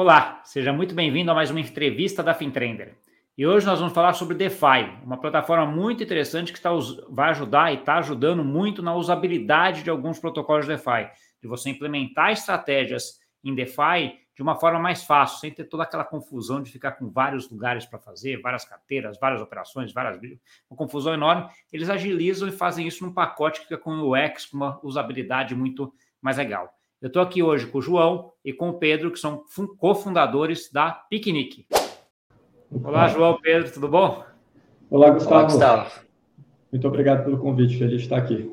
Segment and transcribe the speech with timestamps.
[0.00, 2.96] Olá, seja muito bem-vindo a mais uma entrevista da FinTrender.
[3.36, 6.70] E hoje nós vamos falar sobre DeFi, uma plataforma muito interessante que tá,
[7.10, 11.10] vai ajudar e está ajudando muito na usabilidade de alguns protocolos de DeFi,
[11.42, 16.04] de você implementar estratégias em DeFi de uma forma mais fácil, sem ter toda aquela
[16.04, 20.16] confusão de ficar com vários lugares para fazer, várias carteiras, várias operações, várias
[20.70, 21.50] uma confusão enorme.
[21.72, 25.56] Eles agilizam e fazem isso num pacote que fica com o UX, com uma usabilidade
[25.56, 25.92] muito
[26.22, 26.77] mais legal.
[27.00, 29.44] Eu estou aqui hoje com o João e com o Pedro, que são
[29.78, 31.64] cofundadores da Piquenique.
[32.82, 34.24] Olá, João, Pedro, tudo bom?
[34.90, 35.34] Olá, Gustavo.
[35.36, 36.00] Olá, Gustavo.
[36.72, 38.52] Muito obrigado pelo convite, feliz de estar aqui.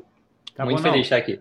[0.54, 1.40] Tá Muito bom, feliz de estar aqui.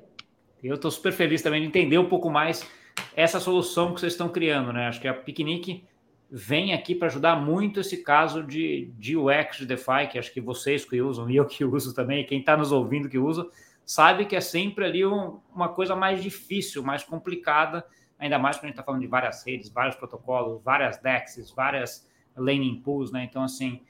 [0.63, 2.68] Eu estou super feliz também de entender um pouco mais
[3.16, 4.88] essa solução que vocês estão criando, né?
[4.88, 5.85] Acho que a Piquenique
[6.32, 10.41] vem aqui para ajudar muito esse caso de, de UX de DeFi, que acho que
[10.41, 13.48] vocês que usam e eu que uso também, quem está nos ouvindo que usa,
[13.86, 17.86] sabe que é sempre ali um, uma coisa mais difícil, mais complicada,
[18.18, 22.10] ainda mais quando a gente está falando de várias redes, vários protocolos, várias DEXs, várias
[22.36, 23.24] laning pools, né?
[23.24, 23.82] Então, assim,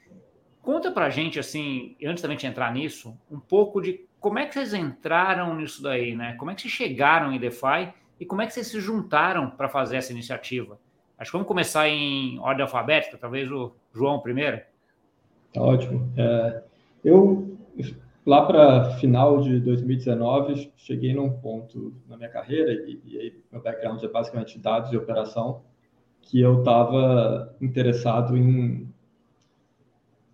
[0.60, 4.46] conta para a gente, assim, antes da gente entrar nisso, um pouco de como é
[4.46, 6.34] que vocês entraram nisso daí, né?
[6.34, 9.68] Como é que vocês chegaram em DeFi e como é que vocês se juntaram para
[9.68, 10.78] fazer essa iniciativa?
[11.18, 14.60] Acho que vamos começar em ordem alfabética, talvez o João primeiro.
[15.52, 16.12] Tá ótimo.
[16.16, 16.62] É,
[17.04, 17.56] eu
[18.26, 23.62] lá para final de 2019, cheguei num ponto na minha carreira, e, e aí meu
[23.62, 25.62] background é basicamente dados e operação,
[26.20, 28.92] que eu estava interessado em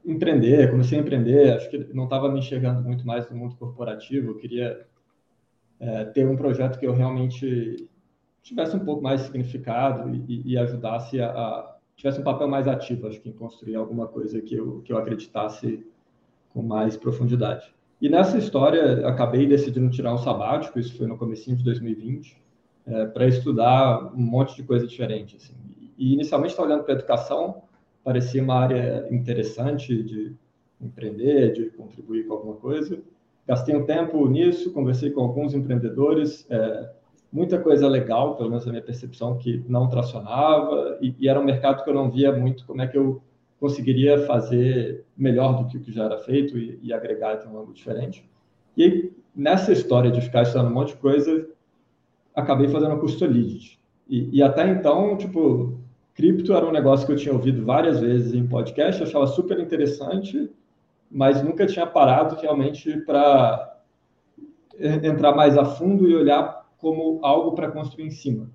[0.04, 4.30] empreender, comecei a empreender, acho que não estava me enxergando muito mais no mundo corporativo,
[4.30, 4.86] eu queria
[5.78, 7.88] é, ter um projeto que eu realmente
[8.42, 12.66] tivesse um pouco mais de significado e, e ajudasse a, a, tivesse um papel mais
[12.66, 15.86] ativo, acho que em construir alguma coisa que eu, que eu acreditasse
[16.52, 17.72] com mais profundidade.
[18.02, 22.36] E nessa história, acabei decidindo tirar um sabático, isso foi no começo de 2020,
[22.84, 25.36] é, para estudar um monte de coisa diferente.
[25.36, 25.54] Assim.
[25.96, 27.62] E inicialmente estava olhando para a educação,
[28.02, 30.34] parecia uma área interessante de
[30.80, 33.00] empreender, de contribuir com alguma coisa.
[33.46, 36.90] Gastei um tempo nisso, conversei com alguns empreendedores, é,
[37.32, 41.44] muita coisa legal, pelo menos na minha percepção, que não tracionava, e, e, era um
[41.44, 43.22] mercado que eu não via muito como é que eu
[43.62, 47.56] conseguiria fazer melhor do que o que já era feito e, e agregar de um
[47.56, 48.28] ângulo diferente.
[48.76, 51.48] E aí, nessa história de ficar estudando um monte de coisa,
[52.34, 53.78] acabei fazendo a Custolidity.
[54.08, 55.78] E, e até então, tipo,
[56.12, 60.50] cripto era um negócio que eu tinha ouvido várias vezes em podcast, achava super interessante,
[61.08, 63.80] mas nunca tinha parado realmente para
[64.76, 68.50] entrar mais a fundo e olhar como algo para construir em cima.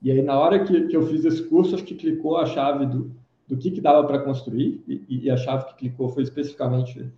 [0.00, 2.86] E aí, na hora que, que eu fiz esse curso, acho que clicou a chave
[2.86, 7.10] do, do que, que dava para construir, e, e, a chave que clicou foi especificamente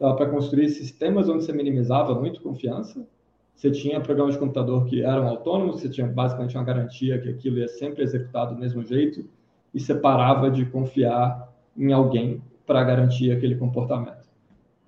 [0.00, 3.06] dava para construir sistemas onde você minimizava muito confiança.
[3.54, 7.58] Você tinha programas de computador que eram autônomos, você tinha basicamente uma garantia que aquilo
[7.58, 9.24] ia sempre executado do mesmo jeito,
[9.72, 14.28] e você parava de confiar em alguém para garantir aquele comportamento.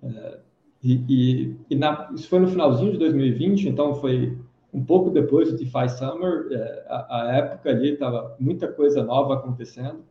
[0.02, 0.38] É,
[0.82, 4.36] e, e, e na, isso foi no finalzinho de 2020, então foi
[4.72, 9.34] um pouco depois do DeFi Summer, é, a, a época ali estava muita coisa nova
[9.34, 10.04] acontecendo,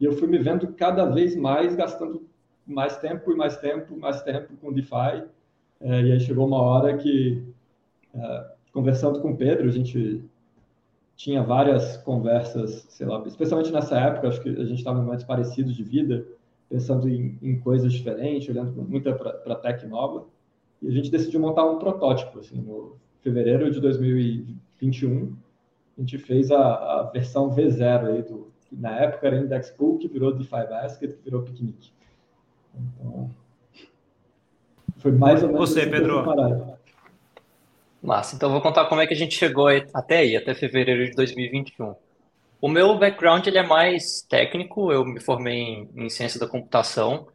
[0.00, 2.26] e eu fui me vendo cada vez mais gastando
[2.66, 5.24] mais tempo e mais tempo, mais tempo com DeFi.
[5.80, 7.42] É, e aí chegou uma hora que,
[8.14, 10.22] é, conversando com o Pedro, a gente
[11.16, 15.24] tinha várias conversas, sei lá, especialmente nessa época, acho que a gente estava em momentos
[15.24, 16.26] parecidos de vida,
[16.68, 20.26] pensando em, em coisas diferentes, olhando muito para a tech nova.
[20.80, 25.34] E a gente decidiu montar um protótipo, assim, no fevereiro de 2021,
[25.96, 30.08] a gente fez a, a versão V0 aí do, na época era Index Pool, que
[30.08, 31.90] virou DeFi Basket, que virou Picnic.
[32.74, 33.30] Então,
[34.98, 35.70] foi mais ou menos...
[35.70, 36.24] Você, Pedro.
[38.02, 41.16] Massa, então vou contar como é que a gente chegou até aí, até fevereiro de
[41.16, 41.94] 2021.
[42.60, 47.28] O meu background ele é mais técnico, eu me formei em, em ciência da computação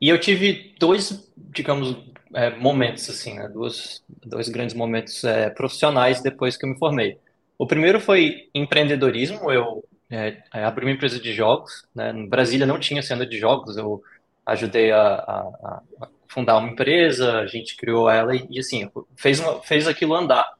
[0.00, 1.96] e eu tive dois, digamos,
[2.34, 3.48] é, momentos assim, né?
[3.48, 7.18] dois, dois grandes momentos é, profissionais depois que eu me formei.
[7.58, 11.84] O primeiro foi empreendedorismo, eu é, abri uma empresa de jogos.
[11.94, 12.10] Né?
[12.10, 14.02] Em Brasília não tinha cena de jogos, eu
[14.44, 19.40] ajudei a, a, a fundar uma empresa, a gente criou ela e, e assim, fez,
[19.40, 20.54] uma, fez aquilo andar.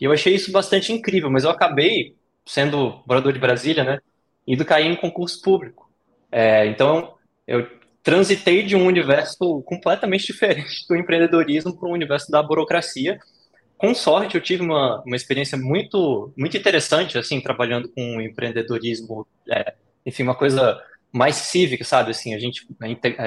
[0.00, 2.14] E eu achei isso bastante incrível, mas eu acabei,
[2.44, 3.98] sendo morador de Brasília, né,
[4.46, 5.90] indo cair em concurso público.
[6.30, 7.14] É, então,
[7.46, 7.68] eu
[8.02, 13.18] transitei de um universo completamente diferente do empreendedorismo para um universo da burocracia,
[13.82, 19.74] com sorte, eu tive uma, uma experiência muito, muito interessante, assim, trabalhando com empreendedorismo, é,
[20.06, 20.80] enfim, uma coisa
[21.12, 22.12] mais cívica, sabe?
[22.12, 22.64] Assim, a gente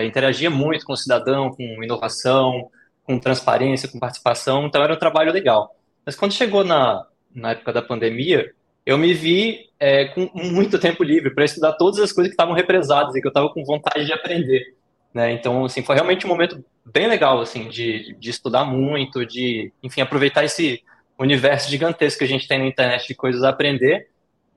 [0.01, 2.69] interagia muito com o cidadão, com inovação,
[3.03, 5.75] com transparência, com participação, então era um trabalho legal.
[6.05, 7.05] Mas quando chegou na,
[7.35, 8.49] na época da pandemia,
[8.85, 12.55] eu me vi é, com muito tempo livre para estudar todas as coisas que estavam
[12.55, 14.73] represadas e que eu estava com vontade de aprender.
[15.15, 15.31] Né?
[15.31, 20.01] Então, assim, foi realmente um momento bem legal, assim, de, de estudar muito, de, enfim,
[20.01, 20.83] aproveitar esse
[21.17, 24.09] universo gigantesco que a gente tem na internet de coisas a aprender.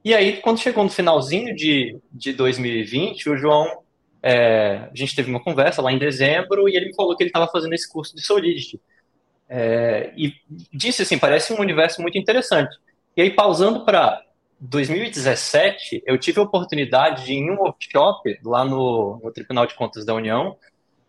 [0.05, 3.83] E aí, quando chegou no finalzinho de, de 2020, o João,
[4.21, 7.31] é, a gente teve uma conversa lá em dezembro e ele me falou que ele
[7.31, 8.81] estava fazendo esse curso de Solidity.
[9.49, 10.35] É, e
[10.73, 12.77] disse assim, parece um universo muito interessante.
[13.17, 14.21] E aí, pausando para
[14.61, 20.05] 2017, eu tive a oportunidade de, em um workshop lá no, no Tribunal de Contas
[20.05, 20.57] da União,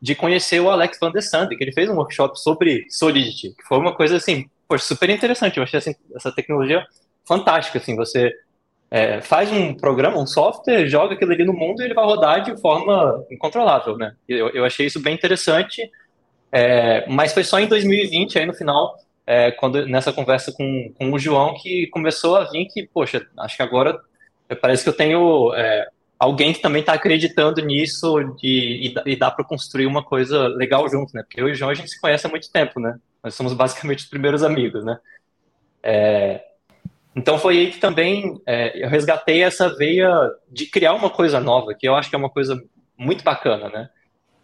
[0.02, 3.68] de conhecer o Alex Van der Sande, que ele fez um workshop sobre Solidity, que
[3.68, 5.58] foi uma coisa assim, super interessante.
[5.58, 6.86] Eu achei assim, essa tecnologia
[7.26, 8.34] fantástica, assim, você
[8.92, 12.44] é, faz um programa, um software, joga aquilo ali no mundo e ele vai rodar
[12.44, 14.16] de forma incontrolável, né?
[14.28, 15.90] Eu, eu achei isso bem interessante,
[16.52, 18.96] é, mas foi só em 2020, aí no final,
[19.30, 23.58] é, quando nessa conversa com, com o João que começou a vir que, poxa, acho
[23.58, 24.02] que agora
[24.60, 25.88] parece que eu tenho é,
[26.18, 30.90] alguém que também está acreditando nisso de, e, e dá para construir uma coisa legal
[30.90, 31.22] junto, né?
[31.22, 32.98] Porque eu e o João a gente se conhece há muito tempo, né?
[33.24, 34.98] Nós somos basicamente os primeiros amigos, né?
[35.84, 36.42] É,
[37.16, 40.10] então foi aí que também é, eu resgatei essa veia
[40.52, 42.60] de criar uma coisa nova, que eu acho que é uma coisa
[42.98, 43.90] muito bacana, né?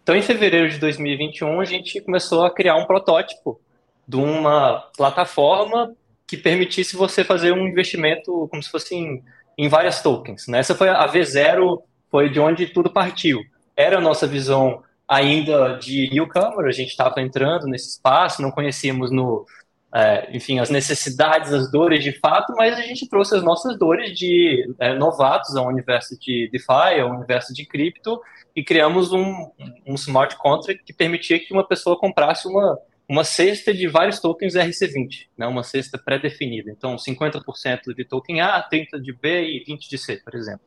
[0.04, 3.60] Então em fevereiro de 2021 a gente começou a criar um protótipo
[4.06, 5.94] de uma plataforma
[6.26, 9.22] que permitisse você fazer um investimento como se fosse em,
[9.56, 10.46] em várias tokens.
[10.46, 10.58] Né?
[10.58, 13.40] Essa foi a V0, foi de onde tudo partiu.
[13.76, 19.12] Era a nossa visão ainda de newcomer, a gente estava entrando nesse espaço, não conhecíamos
[19.12, 19.46] no,
[19.94, 24.18] é, enfim, as necessidades, as dores de fato, mas a gente trouxe as nossas dores
[24.18, 28.20] de é, novatos ao universo de DeFi, ao universo de cripto,
[28.54, 29.50] e criamos um,
[29.86, 32.76] um smart contract que permitia que uma pessoa comprasse uma
[33.08, 36.70] uma cesta de vários tokens RC20, né, uma cesta pré-definida.
[36.70, 40.64] Então, 50% de token A, 30% de B e 20% de C, por exemplo.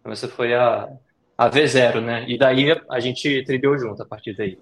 [0.00, 0.88] Então, essa foi a,
[1.38, 2.24] a V0, né?
[2.28, 4.58] E daí a gente trilhou junto a partir daí.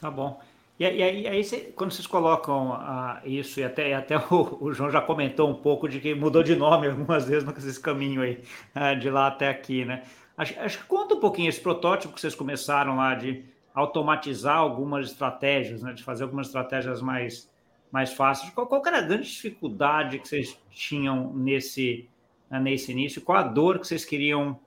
[0.00, 0.40] Tá bom.
[0.80, 4.90] E, aí, aí você, quando vocês colocam uh, isso, e até, até o, o, João
[4.90, 8.42] já comentou um pouco de que mudou de nome algumas vezes nesse caminho aí,
[8.74, 10.02] uh, de lá até aqui, né?
[10.36, 13.44] Acho, acho que conta um pouquinho esse protótipo que vocês começaram lá de
[13.74, 17.50] automatizar algumas estratégias, né, de fazer algumas estratégias mais,
[17.90, 18.52] mais fáceis.
[18.52, 22.08] Qual, qual era a grande dificuldade que vocês tinham nesse,
[22.50, 23.22] né, nesse início?
[23.22, 24.58] Qual a dor que vocês queriam,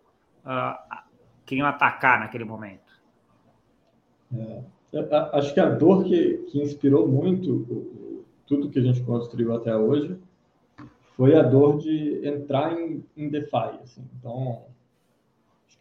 [0.46, 0.98] uh,
[1.46, 2.94] queriam atacar naquele momento?
[4.32, 4.64] É,
[5.34, 10.18] acho que a dor que, que inspirou muito tudo que a gente construiu até hoje
[11.16, 13.80] foi a dor de entrar em, em DeFi.
[13.82, 14.04] Assim.
[14.20, 14.66] Então,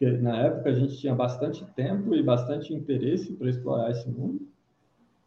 [0.05, 4.09] Acho que na época a gente tinha bastante tempo e bastante interesse para explorar esse
[4.09, 4.47] mundo.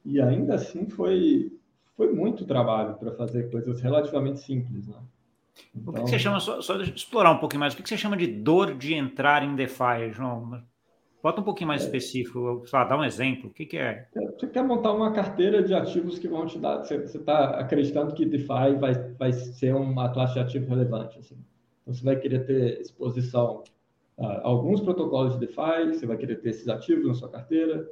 [0.05, 1.53] E ainda assim foi,
[1.97, 4.99] foi muito trabalho para fazer coisas relativamente simples, né?
[5.75, 5.95] Então...
[5.95, 8.27] O que, você chama, só, só explorar um pouquinho mais, o que você chama de
[8.27, 10.63] dor de entrar em DeFi, João?
[11.23, 11.87] Bota um pouquinho mais é.
[11.87, 13.51] específico, só dá um exemplo.
[13.51, 14.07] O que, que é?
[14.39, 16.85] Você quer montar uma carteira de ativos que vão te dar.
[16.85, 21.19] Você está acreditando que DeFi vai, vai ser uma classe de ativo relevante.
[21.19, 21.37] Assim.
[21.83, 23.65] Então, você vai querer ter exposição
[24.19, 27.87] alguns protocolos de DeFi, você vai querer ter esses ativos na sua carteira,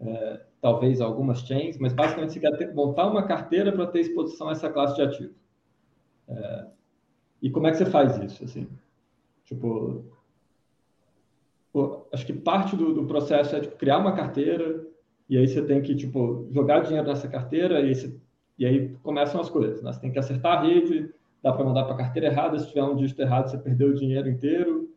[0.00, 4.48] uh, talvez algumas chains, mas basicamente você quer ter, montar uma carteira para ter exposição
[4.48, 5.34] a essa classe de ativo.
[6.28, 6.70] Uh,
[7.40, 8.44] e como é que você faz isso?
[8.44, 8.68] Assim,
[9.44, 10.04] tipo,
[12.12, 14.84] acho que parte do, do processo é tipo, criar uma carteira
[15.28, 18.20] e aí você tem que tipo jogar dinheiro nessa carteira e, você,
[18.58, 19.80] e aí começam as coisas.
[19.82, 19.92] Né?
[19.92, 21.08] Você tem que acertar a rede,
[21.40, 23.94] dá para mandar para a carteira errada, se tiver um dígito errado você perdeu o
[23.94, 24.89] dinheiro inteiro.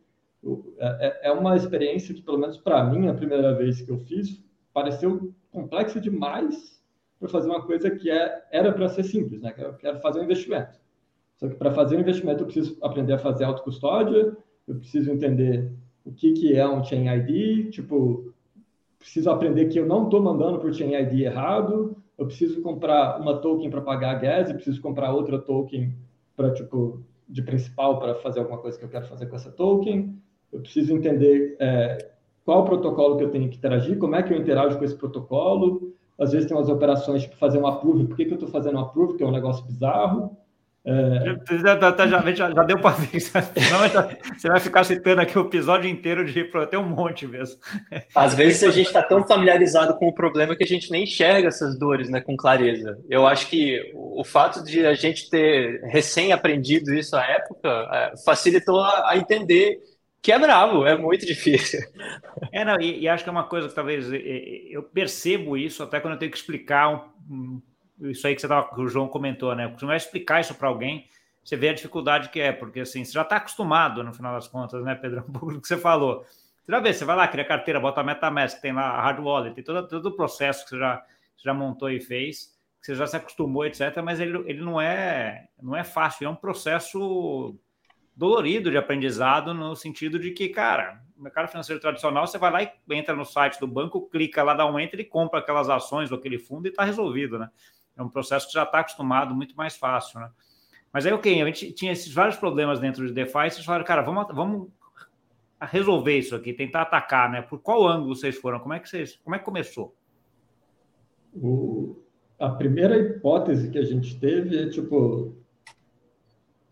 [0.78, 3.98] É, é, é uma experiência que, pelo menos para mim, a primeira vez que eu
[3.98, 6.82] fiz, pareceu complexa demais
[7.18, 9.52] para fazer uma coisa que é, era para ser simples, né?
[9.52, 10.78] Que era fazer um investimento.
[11.36, 14.36] Só que para fazer um investimento eu preciso aprender a fazer autocustódia,
[14.66, 15.72] eu preciso entender
[16.04, 18.34] o que, que é um Chain ID, tipo,
[18.98, 23.38] preciso aprender que eu não estou mandando por Chain ID errado, eu preciso comprar uma
[23.38, 25.96] token para pagar a gas, eu preciso comprar outra token
[26.36, 30.22] para, tipo, de principal para fazer alguma coisa que eu quero fazer com essa token
[30.54, 31.98] eu preciso entender é,
[32.44, 34.96] qual o protocolo que eu tenho que interagir, como é que eu interajo com esse
[34.96, 35.92] protocolo.
[36.16, 38.78] Às vezes tem umas operações tipo fazer um approve, por que, que eu estou fazendo
[38.78, 40.36] um approve, que é um negócio bizarro.
[40.86, 41.34] É...
[41.46, 43.18] Já, já, já, já, deu para ver.
[43.18, 47.58] Você vai ficar citando aqui o episódio inteiro de tem um monte mesmo.
[48.14, 51.48] Às vezes a gente está tão familiarizado com o problema que a gente nem enxerga
[51.48, 52.98] essas dores né, com clareza.
[53.08, 58.12] Eu acho que o fato de a gente ter recém aprendido isso à época é,
[58.22, 59.80] facilitou a, a entender
[60.24, 61.80] que é bravo, é muito difícil.
[62.50, 66.00] É, não, e, e, acho que é uma coisa que talvez eu percebo isso até
[66.00, 67.60] quando eu tenho que explicar um,
[68.00, 69.68] isso aí que, tava, que o João comentou, né?
[69.68, 71.06] Porque você vai explicar isso para alguém,
[71.44, 74.48] você vê a dificuldade que é, porque assim, você já está acostumado, no final das
[74.48, 75.22] contas, né, Pedro?
[75.28, 76.22] Um pouco do que você falou.
[76.22, 79.20] Você já vê, você vai lá, cria carteira, bota a MetaMask, tem lá a hard
[79.20, 81.04] wallet, tem todo, todo o processo que você já,
[81.36, 84.00] você já montou e fez, que você já se acostumou, etc.
[84.02, 87.54] Mas ele, ele não, é, não é fácil, é um processo
[88.16, 92.62] dolorido de aprendizado, no sentido de que, cara, no mercado financeiro tradicional, você vai lá
[92.62, 96.10] e entra no site do banco, clica lá, dá um enter e compra aquelas ações
[96.12, 97.50] ou aquele fundo e está resolvido, né?
[97.96, 100.30] É um processo que já está acostumado, muito mais fácil, né?
[100.92, 104.02] Mas aí, ok, a gente tinha esses vários problemas dentro de DeFi, vocês falaram, cara,
[104.02, 104.68] vamos, vamos
[105.60, 107.42] resolver isso aqui, tentar atacar, né?
[107.42, 108.60] Por qual ângulo vocês foram?
[108.60, 109.94] Como é que vocês, como é que começou?
[111.34, 112.00] O,
[112.38, 115.36] a primeira hipótese que a gente teve é tipo,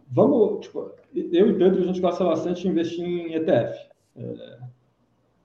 [0.09, 3.89] vamos, tipo, eu e Pedro a gente gosta bastante de investir em ETF.
[4.17, 4.59] É,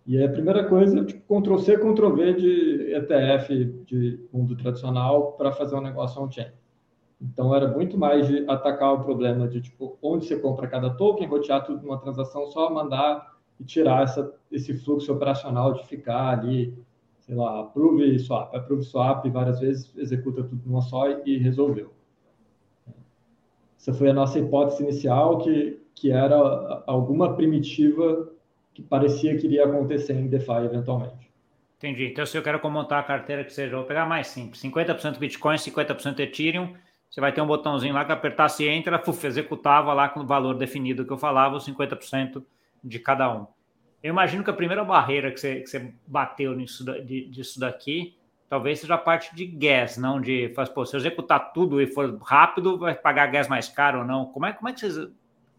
[0.07, 5.51] e a primeira coisa, tipo, Ctrl C, Ctrl V de ETF de mundo tradicional para
[5.51, 6.47] fazer um negócio on-chain.
[7.21, 11.27] Então, era muito mais de atacar o problema de, tipo, onde você compra cada token,
[11.27, 16.73] rotear tudo numa transação, só mandar e tirar essa, esse fluxo operacional de ficar ali,
[17.19, 21.96] sei lá, approve swap, approve swap, várias vezes executa tudo numa só e resolveu.
[23.77, 26.35] Essa foi a nossa hipótese inicial, que, que era
[26.87, 28.29] alguma primitiva
[28.73, 31.31] que parecia que iria acontecer em DeFi eventualmente.
[31.77, 32.07] Entendi.
[32.07, 35.55] Então, se eu quero montar a carteira que seja, vou pegar mais simples: 50% Bitcoin,
[35.55, 36.73] 50% Ethereum.
[37.09, 40.55] Você vai ter um botãozinho lá que apertasse Enter, ela executava lá com o valor
[40.55, 42.43] definido que eu falava, os 50%
[42.83, 43.47] de cada um.
[44.03, 48.16] Eu imagino que a primeira barreira que você, que você bateu nisso, disso daqui
[48.49, 50.53] talvez seja a parte de gas, não de.
[50.73, 54.25] Pô, se eu executar tudo e for rápido, vai pagar gas mais caro ou não?
[54.27, 55.09] Como é, como é que vocês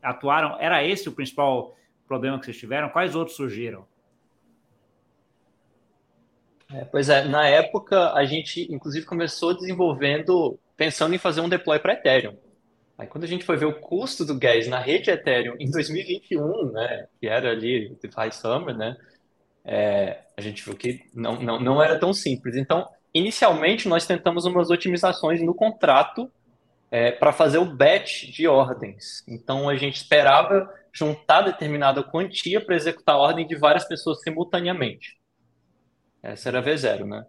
[0.02, 0.56] atuaram?
[0.60, 1.76] Era esse o principal
[2.06, 2.88] problema que vocês tiveram?
[2.88, 3.86] Quais outros surgiram?
[6.72, 11.78] É, pois é, na época a gente inclusive começou desenvolvendo, pensando em fazer um deploy
[11.78, 12.36] para Ethereum.
[12.98, 16.72] Aí quando a gente foi ver o custo do gas na rede Ethereum em 2021,
[16.72, 18.96] né, que era ali o DeFi Summer, né,
[19.64, 22.56] é, a gente viu que não, não, não era tão simples.
[22.56, 26.30] Então, inicialmente nós tentamos umas otimizações no contrato
[26.90, 29.24] é, para fazer o batch de ordens.
[29.26, 35.18] Então a gente esperava juntar determinada quantia para executar a ordem de várias pessoas simultaneamente.
[36.22, 37.26] Essa era a V0, né?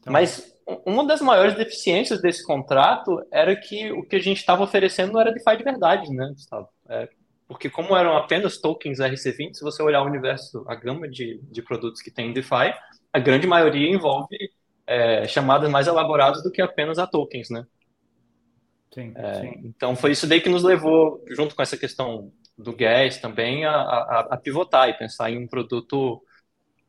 [0.00, 0.12] Então...
[0.12, 0.52] Mas
[0.84, 5.20] uma das maiores deficiências desse contrato era que o que a gente estava oferecendo não
[5.20, 6.68] era DeFi de verdade, né, Gustavo?
[6.88, 7.08] É,
[7.52, 11.62] porque como eram apenas tokens RC20, se você olhar o universo, a gama de, de
[11.62, 12.74] produtos que tem em DeFi,
[13.12, 14.36] a grande maioria envolve
[14.86, 17.66] é, chamadas mais elaboradas do que apenas a tokens, né?
[18.92, 19.52] Sim, é, sim.
[19.64, 23.74] Então foi isso daí que nos levou, junto com essa questão do gas também, a,
[23.74, 26.22] a, a pivotar e pensar em um produto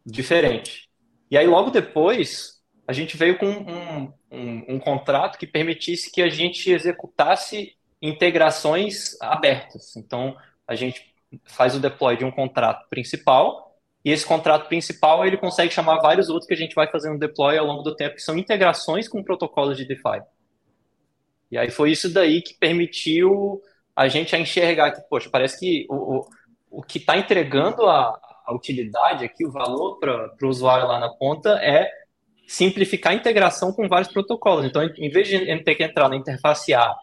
[0.06, 0.90] diferente.
[1.30, 6.22] E aí logo depois a gente veio com um, um, um contrato que permitisse que
[6.22, 9.96] a gente executasse integrações abertas.
[9.96, 10.36] Então
[10.68, 11.14] a gente
[11.46, 16.30] faz o deploy de um contrato principal e esse contrato principal ele consegue chamar vários
[16.30, 19.24] outros que a gente vai fazendo deploy ao longo do tempo, que são integrações com
[19.24, 20.22] protocolos de DeFi.
[21.50, 23.62] E aí foi isso daí que permitiu
[23.96, 26.28] a gente a enxergar que, poxa, parece que o, o,
[26.72, 31.10] o que está entregando a, a, utilidade aqui, o valor para o usuário lá na
[31.10, 31.90] ponta é
[32.48, 34.66] simplificar a integração com vários protocolos.
[34.66, 36.94] Então, em vez de ter que entrar na interface A,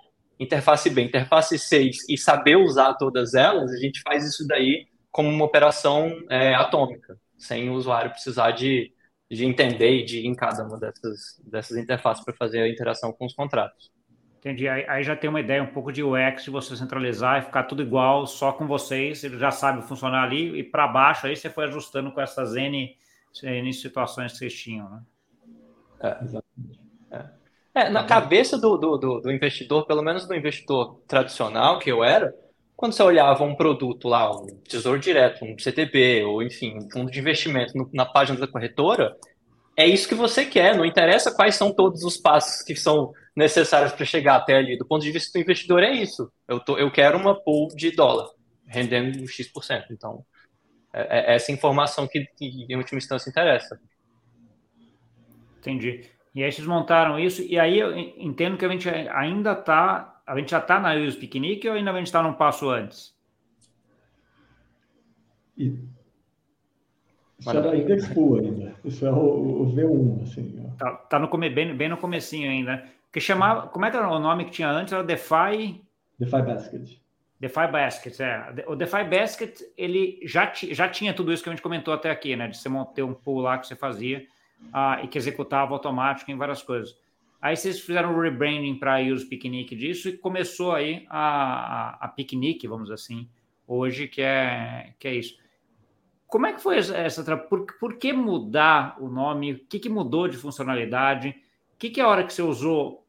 [0.41, 5.29] interface B, interface C e saber usar todas elas, a gente faz isso daí como
[5.29, 8.93] uma operação é, atômica, sem o usuário precisar de,
[9.31, 13.13] de entender e de ir em cada uma dessas, dessas interfaces para fazer a interação
[13.13, 13.93] com os contratos.
[14.39, 14.67] Entendi.
[14.67, 17.65] Aí, aí, já tem uma ideia um pouco de UX de você centralizar e ficar
[17.65, 21.51] tudo igual, só com vocês, ele já sabe funcionar ali, e para baixo aí você
[21.51, 22.97] foi ajustando com essas N,
[23.43, 25.03] N situações que vocês tinham, né?
[26.03, 26.81] É, exatamente.
[27.11, 27.40] É.
[27.75, 32.35] É, na cabeça do, do, do, investidor, pelo menos do investidor tradicional que eu era,
[32.77, 37.11] quando você olhava um produto lá, um tesouro direto, um CTB, ou enfim, um fundo
[37.11, 39.17] de investimento no, na página da corretora,
[39.77, 43.93] é isso que você quer, não interessa quais são todos os passos que são necessários
[43.93, 44.77] para chegar até ali.
[44.77, 46.31] Do ponto de vista do investidor, é isso.
[46.49, 48.29] Eu, tô, eu quero uma pool de dólar,
[48.67, 49.87] rendendo X%.
[49.91, 50.25] Então,
[50.93, 53.81] é, é essa informação que, que, em última instância, interessa.
[55.59, 56.11] Entendi.
[56.35, 60.39] E aí vocês montaram isso, e aí eu entendo que a gente ainda está, a
[60.39, 63.13] gente já está na Ilhas Piquenique ou ainda a gente está num passo antes?
[65.59, 65.77] E
[67.41, 68.75] isso era Index Pool ainda.
[68.85, 70.73] Isso é o, o V1, assim.
[70.79, 72.85] Tá, tá no, bem, bem no comecinho ainda.
[73.11, 74.93] Que chamava, como é que era o nome que tinha antes?
[74.93, 75.83] Era DeFi...
[76.19, 77.01] DeFi Basket.
[77.41, 78.65] DeFi Basket, é.
[78.69, 82.37] O DeFi Basket, ele já, já tinha tudo isso que a gente comentou até aqui,
[82.37, 82.47] né?
[82.47, 84.27] De você manter um pool lá que você fazia
[85.03, 86.97] e que executava automático em várias coisas.
[87.41, 92.09] Aí vocês fizeram o rebranding para Use Picnic disso e começou aí a, a, a
[92.09, 93.29] Picnic, vamos assim,
[93.67, 95.39] hoje, que é, que é isso.
[96.27, 97.37] Como é que foi essa...
[97.37, 99.53] Por, por que mudar o nome?
[99.55, 101.31] O que, que mudou de funcionalidade?
[101.75, 103.05] O que, que é a hora que você usou,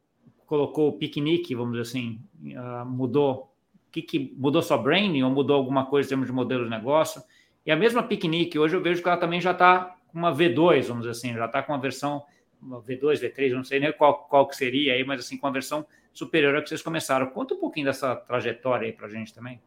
[0.46, 3.53] colocou o Picnic, vamos dizer assim, uh, mudou?
[3.89, 6.70] O que, que mudou sua branding ou mudou alguma coisa em termos de modelo de
[6.70, 7.22] negócio?
[7.65, 11.03] E a mesma Picnic, hoje eu vejo que ela também já está uma V2, vamos
[11.03, 12.23] dizer assim, já está com uma versão
[12.61, 15.51] uma V2, V3, não sei nem qual, qual que seria aí, mas assim, com a
[15.51, 17.27] versão superior a que vocês começaram.
[17.27, 19.59] Conta um pouquinho dessa trajetória aí para a gente também.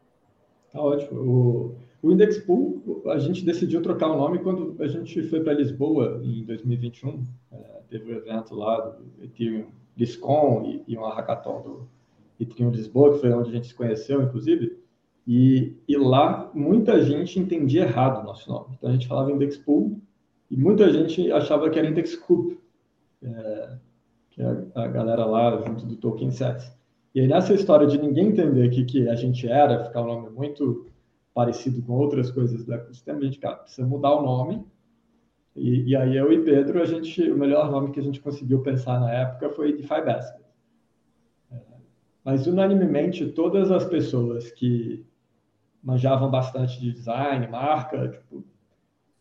[0.71, 1.19] Tá ótimo.
[1.19, 5.53] O, o Index Pool, a gente decidiu trocar o nome quando a gente foi para
[5.53, 7.23] Lisboa em 2021.
[7.51, 7.57] É,
[7.89, 11.89] teve um evento lá do Ethereum Liscon e, e um hackathon do
[12.39, 14.77] Ethereum Lisboa, que foi onde a gente se conheceu, inclusive.
[15.27, 18.75] E, e lá muita gente entendia errado o nosso nome.
[18.77, 19.99] Então a gente falava Index Pool
[20.55, 22.57] e muita gente achava que era Index Coop
[23.21, 23.77] é,
[24.31, 26.73] que é a, galera lá junto do Tolkien Sets.
[27.13, 30.07] E aí, nessa história de ninguém entender o que, que a gente era, ficar um
[30.07, 30.87] nome muito
[31.33, 34.65] parecido com outras coisas do ecossistema, a gente cara, precisa mudar o nome.
[35.57, 38.61] E, e, aí, eu e Pedro, a gente, o melhor nome que a gente conseguiu
[38.61, 40.45] pensar na época foi DeFi Basket.
[41.51, 41.59] É,
[42.23, 45.05] mas, unanimemente, todas as pessoas que
[45.83, 48.45] manjavam bastante de design, marca, tipo,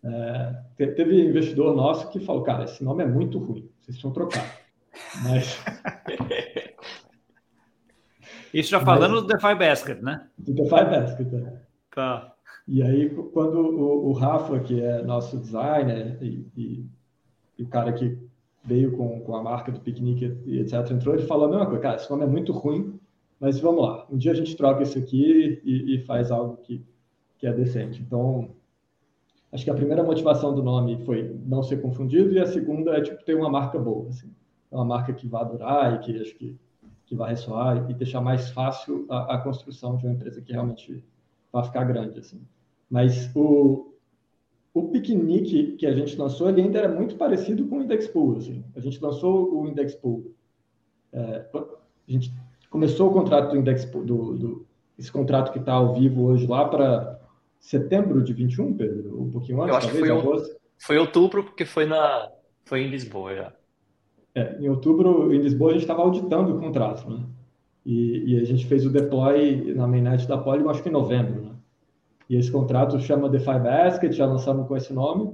[0.04, 4.60] é, teve investidor nosso que falou, cara, esse nome é muito ruim, vocês precisam trocar.
[5.22, 5.58] Mas...
[8.52, 9.22] Isso já falando Mas...
[9.22, 10.28] do DeFi Basket, né?
[10.38, 11.60] Do DeFi Basket, é.
[11.92, 12.34] Tá.
[12.68, 16.86] E aí, quando o, o, Rafa, que é nosso designer e, e,
[17.58, 18.16] e, o cara que
[18.64, 21.80] veio com, com a marca do piquenique e etc, entrou, ele falou a mesma coisa,
[21.80, 22.98] cara, esse nome é muito ruim,
[23.40, 26.82] mas vamos lá, um dia a gente troca isso aqui e, e faz algo que,
[27.38, 28.00] que é decente.
[28.00, 28.54] Então,
[29.54, 33.00] Acho que a primeira motivação do nome foi não ser confundido e a segunda é
[33.00, 34.28] tipo ter uma marca boa, assim,
[34.68, 36.58] uma marca que vá durar e que acho que
[37.06, 41.04] que vai ressoar e deixar mais fácil a, a construção de uma empresa que realmente
[41.52, 42.40] vai ficar grande, assim.
[42.90, 43.92] Mas o
[44.72, 48.38] o piquenique que a gente lançou, ele ainda era muito parecido com o Index Pool,
[48.38, 48.64] assim.
[48.74, 50.34] A gente lançou o Index Pool.
[51.12, 52.34] É, a gente
[52.68, 54.66] começou o contrato do Index Pool, do, do
[54.98, 57.20] esse contrato que está ao vivo hoje lá para
[57.64, 59.22] setembro de 21, Pedro?
[59.22, 60.56] Um pouquinho antes, Eu acho talvez, que foi, agosto?
[60.78, 62.30] Foi outubro, porque foi, na,
[62.64, 63.52] foi em Lisboa já.
[64.34, 67.24] É, em outubro, em Lisboa, a gente estava auditando o contrato, né?
[67.86, 71.42] E, e, a gente fez o deploy na mainnet da Polygon, acho que em novembro,
[71.42, 71.50] né?
[72.28, 75.32] E esse contrato chama DeFi Basket, já lançamos com esse nome.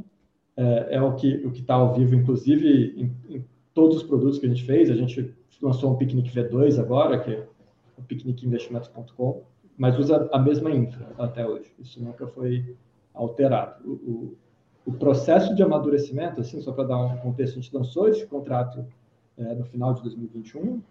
[0.56, 4.46] É, é o que o está ao vivo, inclusive, em, em, todos os produtos que
[4.46, 4.90] a gente fez.
[4.90, 7.46] A gente lançou um Picnic V2 agora, que é
[7.96, 9.44] o picnicinvestimentos.com
[9.80, 11.72] mas usa a mesma infra até hoje.
[11.78, 12.76] Isso nunca foi
[13.14, 13.82] alterado.
[13.82, 14.36] O, o,
[14.84, 18.84] o processo de amadurecimento, assim, só para dar um contexto, a gente lançou esse contrato
[19.38, 20.82] é, no final de 2021.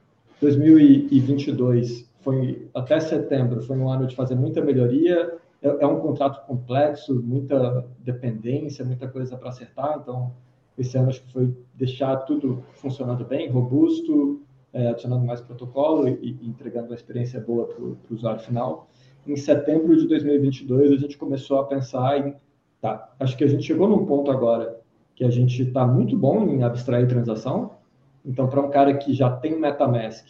[0.41, 5.37] 2022 foi até setembro foi um ano de fazer muita melhoria.
[5.61, 9.99] É, é um contrato complexo, muita dependência, muita coisa para acertar.
[10.01, 10.33] Então,
[10.75, 14.41] esse ano acho que foi deixar tudo funcionando bem, robusto,
[14.73, 18.87] é, adicionando mais protocolo e, e, entregando uma experiência boa para o usuário final.
[19.25, 22.35] Em setembro de 2022, a gente começou a pensar em,
[22.81, 24.79] tá, acho que a gente chegou num ponto agora
[25.15, 27.77] que a gente está muito bom em abstrair transação.
[28.25, 30.25] Então, para um cara que já tem MetaMask,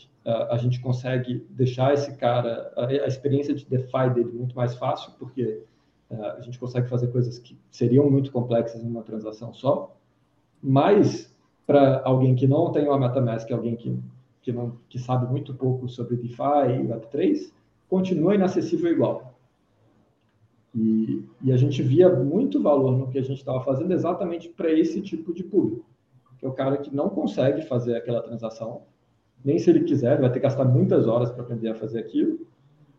[0.49, 5.63] a gente consegue deixar esse cara, a experiência de DeFi dele muito mais fácil, porque
[6.10, 9.95] a gente consegue fazer coisas que seriam muito complexas em uma transação só.
[10.62, 13.97] Mas, para alguém que não tem uma MetaMask, alguém que
[14.41, 17.52] que, não, que sabe muito pouco sobre DeFi e Web3,
[17.89, 19.34] continua inacessível igual.
[20.73, 24.71] E, e, a gente via muito valor no que a gente estava fazendo exatamente para
[24.71, 25.86] esse tipo de público,
[26.38, 28.84] que é o cara que não consegue fazer aquela transação,
[29.43, 32.47] nem se ele quiser, vai ter que gastar muitas horas para aprender a fazer aquilo,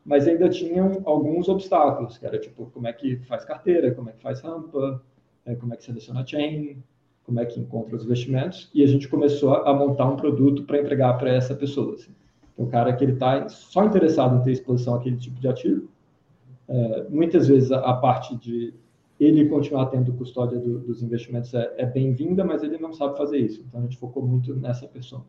[0.04, 4.12] mas ainda tinham alguns obstáculos, que era tipo, como é que faz carteira, como é
[4.12, 5.02] que faz rampa,
[5.44, 6.82] é, como é que seleciona chain,
[7.30, 10.80] como é que encontra os investimentos, e a gente começou a montar um produto para
[10.80, 11.94] entregar para essa pessoa.
[11.94, 12.10] Assim.
[12.52, 15.88] Então, o cara que ele está só interessado em ter exposição àquele tipo de ativo,
[16.68, 18.74] é, muitas vezes a, a, parte de
[19.20, 23.38] ele continuar tendo custódia do, dos investimentos é, é bem-vinda, mas ele não sabe fazer
[23.38, 23.64] isso.
[23.68, 25.24] Então, a gente focou muito nessa pessoa.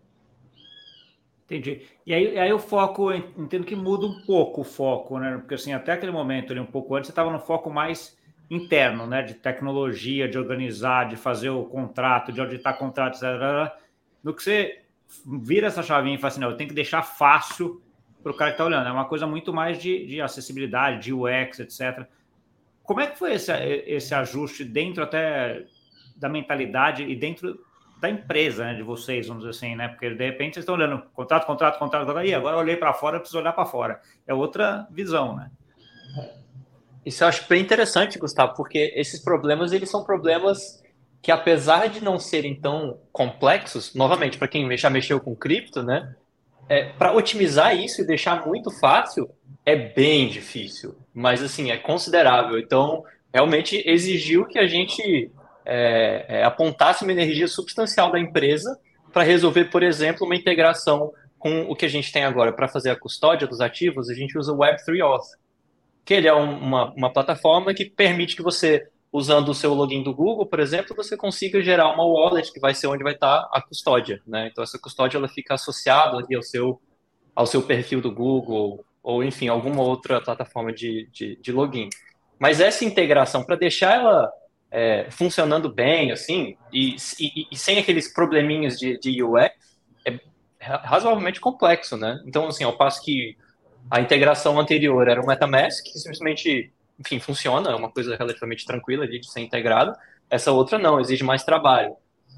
[1.46, 1.82] Entendi.
[2.04, 5.38] E aí, aí o foco, entendo que muda um pouco o foco, né?
[5.38, 8.18] Porque assim, até aquele momento ali, um pouco antes, você estava no foco mais
[8.52, 13.72] interno, né, de tecnologia, de organizar, de fazer o contrato, de auditar contratos, etc.
[14.22, 14.82] No que você
[15.26, 17.82] vira essa chavinha e fala assim, não, eu tenho que deixar fácil
[18.22, 18.88] para o cara que está olhando.
[18.88, 22.06] É uma coisa muito mais de, de acessibilidade, de UX, etc.
[22.84, 25.64] Como é que foi esse, esse ajuste dentro até
[26.18, 27.58] da mentalidade e dentro
[28.02, 29.88] da empresa, né, de vocês, vamos dizer assim, né?
[29.88, 33.20] Porque de repente vocês estão olhando contrato, contrato, contrato, aí agora eu olhei para fora,
[33.20, 34.02] preciso olhar para fora.
[34.28, 35.52] É outra visão, né?
[37.06, 40.82] Isso eu acho bem interessante, Gustavo, porque esses problemas eles são problemas
[41.22, 46.16] que apesar de não serem tão complexos, novamente para quem já mexeu com cripto, né?
[46.68, 49.30] É, para otimizar isso e deixar muito fácil
[49.66, 52.58] é bem difícil, mas assim é considerável.
[52.58, 55.32] Então realmente exigiu que a gente
[55.66, 58.78] é, é, apontasse uma energia substancial da empresa
[59.12, 62.92] para resolver, por exemplo, uma integração com o que a gente tem agora para fazer
[62.92, 64.10] a custódia dos ativos.
[64.10, 65.26] A gente usa o Web3 Auth,
[66.06, 70.04] que ele é um, uma, uma plataforma que permite que você, usando o seu login
[70.04, 73.50] do Google, por exemplo, você consiga gerar uma wallet que vai ser onde vai estar
[73.52, 74.22] a custódia.
[74.26, 74.50] Né?
[74.52, 76.82] Então, essa custódia ela fica associada ali ao seu,
[77.36, 81.90] ao seu perfil do Google, ou enfim, alguma outra plataforma de, de, de login.
[82.40, 84.32] Mas essa integração, para deixar ela
[84.72, 89.52] é, funcionando bem, assim, e, e, e, sem aqueles probleminhas de, de UX,
[90.06, 90.20] é
[90.60, 92.22] razoavelmente complexo, né?
[92.26, 93.38] Então, assim, ao passo que
[93.90, 99.08] a integração anterior era o MetaMask, que simplesmente, enfim, funciona, é uma coisa relativamente tranquila
[99.08, 99.94] de ser integrado,
[100.30, 101.96] essa outra não, exige mais trabalho.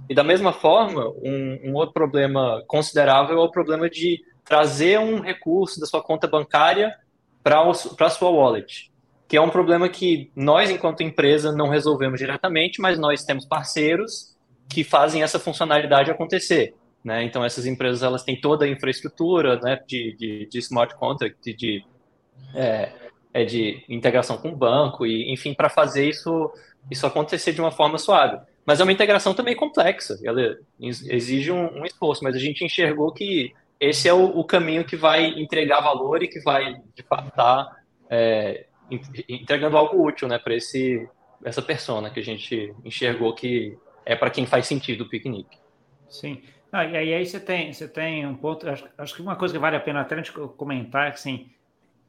[0.10, 5.22] E da mesma forma, um, um outro problema considerável é o problema de trazer um
[5.22, 6.96] recurso da sua conta bancária
[7.44, 8.92] para a sua wallet
[9.34, 14.38] que é um problema que nós, enquanto empresa, não resolvemos diretamente, mas nós temos parceiros
[14.70, 16.76] que fazem essa funcionalidade acontecer.
[17.04, 17.24] Né?
[17.24, 21.84] Então, essas empresas elas têm toda a infraestrutura né, de, de, de smart contract, de,
[22.56, 22.92] é,
[23.34, 26.52] é de integração com o banco, e enfim, para fazer isso,
[26.90, 28.40] isso acontecer de uma forma suave.
[28.66, 33.12] Mas é uma integração também complexa, ela exige um, um esforço, mas a gente enxergou
[33.12, 37.28] que esse é o, o, caminho que vai entregar valor e que vai, de fato,
[37.28, 37.78] estar tá,
[38.10, 38.66] é,
[39.28, 44.46] entregando algo útil, né, para essa persona que a gente enxergou que é para quem
[44.46, 45.58] faz sentido o piquenique.
[46.10, 46.42] Sim.
[46.74, 49.60] Ah, e aí você tem, você tem um ponto, acho, acho, que uma coisa que
[49.60, 51.52] vale a pena até a gente comentar é que, assim,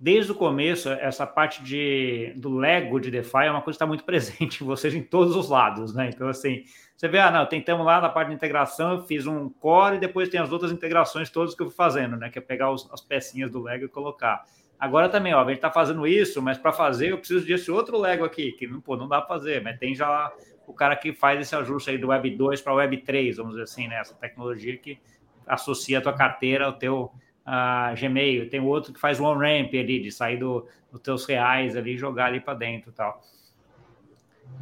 [0.01, 3.87] desde o começo, essa parte de, do Lego de DeFi é uma coisa que está
[3.87, 6.09] muito presente em vocês em todos os lados, né?
[6.09, 6.65] Então, assim,
[6.97, 10.01] você vê, ah, não, tentamos lá na parte de integração, eu fiz um core e
[10.01, 12.31] depois tem as outras integrações todas que eu fui fazendo, né?
[12.31, 14.45] Que é pegar os, as pecinhas do Lego e colocar.
[14.81, 17.99] Agora também, ó, a gente está fazendo isso, mas para fazer eu preciso desse outro
[17.99, 20.33] Lego aqui, que pô, não dá para fazer, mas tem já
[20.67, 23.65] o cara que faz esse ajuste aí do Web 2 para Web 3, vamos dizer
[23.65, 23.97] assim, né?
[23.97, 24.99] Essa tecnologia que
[25.47, 27.13] associa a tua carteira ao teu
[27.47, 28.49] uh, Gmail.
[28.49, 31.99] Tem outro que faz o on-ramp ali, de sair do, dos teus reais ali e
[31.99, 33.21] jogar ali para dentro e tal.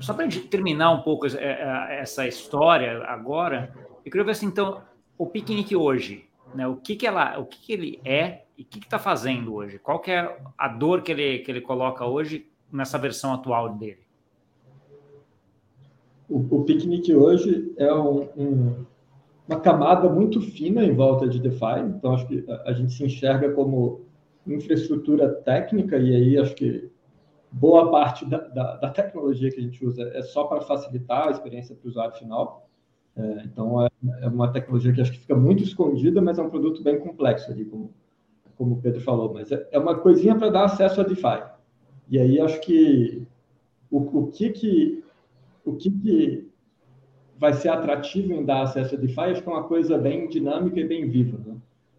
[0.01, 3.73] Só para terminar um pouco é, é, essa história agora,
[4.05, 4.83] eu queria ver assim, então,
[5.19, 6.67] o piquenique hoje, né?
[6.67, 9.79] O que que ela, o que, que ele é e o que está fazendo hoje?
[9.79, 14.02] Qual que é a dor que ele, que ele coloca hoje nessa versão atual dele?
[16.33, 18.87] O, o piquenique hoje é um, um,
[19.47, 23.05] uma camada muito fina em volta de DeFi, então acho que a, a gente se
[23.05, 24.01] enxerga como
[24.47, 26.91] infraestrutura técnica, e aí acho que
[27.51, 31.31] boa parte da, da, da tecnologia que a gente usa é só para facilitar a
[31.31, 32.67] experiência para o usuário final.
[33.15, 33.89] É, então, é,
[34.23, 37.51] é, uma tecnologia que acho que fica muito escondida, mas é um produto bem complexo
[37.51, 37.93] ali, como,
[38.57, 41.43] como o Pedro falou, mas é, é uma coisinha para dar acesso a DeFi.
[42.09, 43.27] E aí acho que
[43.91, 45.05] o, o que que
[45.65, 46.49] o que que
[47.39, 50.79] vai ser atrativo em dar acesso a DeFi, acho que é uma coisa bem dinâmica
[50.79, 51.39] e bem viva.
[51.39, 51.57] Né?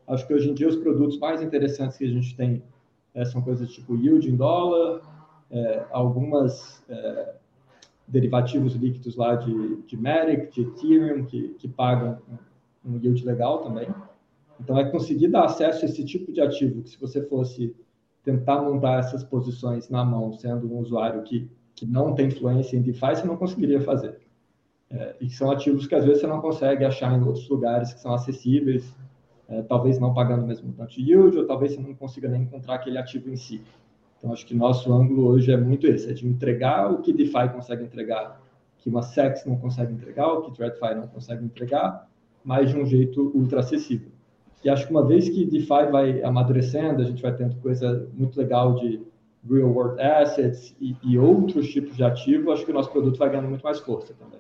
[0.08, 2.64] Acho que hoje em dia os produtos mais interessantes que a gente tem
[3.14, 5.02] é, são coisas tipo yield em dólar,
[5.52, 7.36] é, algumas é,
[8.08, 12.20] derivativos líquidos lá de, de Matic, de Ethereum, que, que pagam
[12.86, 13.88] um yield legal também.
[14.60, 17.76] Então, é conseguir dar acesso a esse tipo de ativo que, se você fosse
[18.24, 22.82] tentar montar essas posições na mão, sendo um usuário que, que não tem influência em
[22.82, 24.20] DeFi, você não conseguiria fazer.
[24.90, 28.00] É, e são ativos que, às vezes, você não consegue achar em outros lugares que
[28.00, 28.96] são acessíveis,
[29.50, 32.76] é, talvez não pagando mesmo tanto de yield, ou talvez você não consiga nem encontrar
[32.76, 33.62] aquele ativo em si.
[34.18, 37.50] Então, acho que nosso ângulo hoje é muito esse, é de entregar o que DeFi
[37.54, 38.42] consegue entregar,
[38.78, 42.08] que uma SEX não consegue entregar, o que TradFi não consegue entregar,
[42.44, 44.12] mas de um jeito ultra acessível.
[44.64, 48.38] E acho que uma vez que DeFi vai amadurecendo, a gente vai tendo coisa muito
[48.38, 49.02] legal de
[49.50, 53.30] real world assets e, e outros tipos de ativo, acho que o nosso produto vai
[53.30, 54.40] ganhando muito mais força também.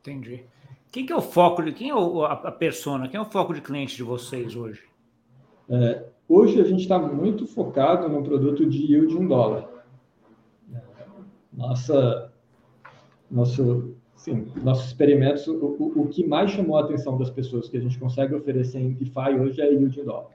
[0.00, 0.44] Entendi.
[0.90, 3.08] Quem que é o foco de quem é o, a, persona?
[3.08, 4.82] Quem é o foco de cliente de vocês hoje?
[5.68, 9.68] É, hoje a gente está muito focado no produto de yield em dólar.
[11.52, 12.32] Nossa,
[13.30, 15.54] nosso Sim, nossos experimentos, o,
[15.96, 19.34] o, que mais chamou a atenção das pessoas que a gente consegue oferecer em DeFi
[19.40, 20.32] hoje é yield em dólar.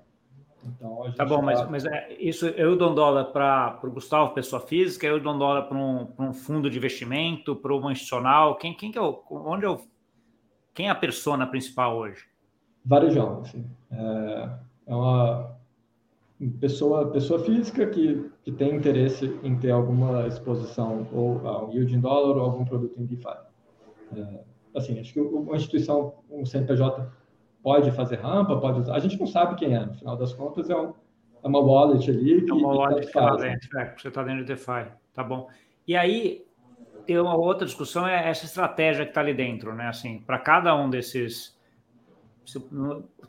[0.66, 4.62] Então, tá bom, mas, mas é, isso eu dou um dólar para o Gustavo, pessoa
[4.62, 8.74] física, eu dou um dólar para um, um fundo de investimento, para uma institucional, quem,
[8.74, 9.80] quem que é o, onde eu...
[10.74, 12.26] Quem é a persona principal hoje?
[12.84, 13.66] Varejão, assim.
[13.92, 14.50] É,
[14.88, 15.56] é uma
[16.60, 21.96] pessoa, pessoa física que, que tem interesse em ter alguma exposição ou a um yield
[21.96, 23.38] em dólar ou algum produto em DeFi.
[24.18, 24.40] É,
[24.76, 27.10] assim, acho que uma instituição, um CNPJ
[27.66, 28.94] pode fazer rampa, pode usar.
[28.94, 30.94] A gente não sabe quem é, no final das contas é, um,
[31.44, 32.46] é uma wallet ali.
[32.46, 35.50] Que, é uma wallet que está dentro, é, você está dentro de DeFi, tá bom.
[35.88, 36.46] E aí,
[37.08, 39.88] tem uma outra discussão, é essa estratégia que está ali dentro, né?
[39.88, 41.56] Assim, para cada um desses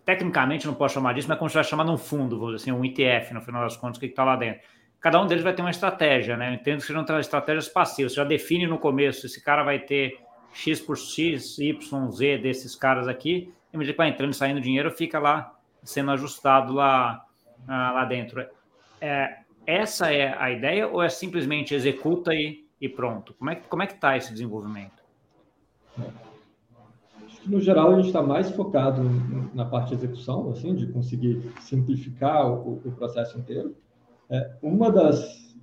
[0.05, 2.73] tecnicamente não posso chamar disso, mas como você vai chamar num fundo, vou dizer assim,
[2.79, 4.61] um ETF, no final das contas, o que está lá dentro.
[5.01, 6.51] Cada um deles vai ter uma estratégia, né?
[6.51, 8.13] Eu entendo que sejam estratégias passivas.
[8.13, 10.19] Você já define no começo, esse cara vai ter
[10.53, 14.61] X por X, Y, Z desses caras aqui, e medida que vai entrando e saindo
[14.61, 17.25] dinheiro, fica lá sendo ajustado lá,
[17.69, 18.45] ah, lá dentro.
[19.01, 23.35] É, essa é a ideia ou é simplesmente executa e, e pronto?
[23.35, 25.05] Como é, como é que está esse desenvolvimento?
[27.45, 29.03] No geral, a gente está mais focado
[29.55, 33.77] na parte de execução, assim, de conseguir simplificar o, o processo inteiro.
[34.29, 35.55] É, uma das,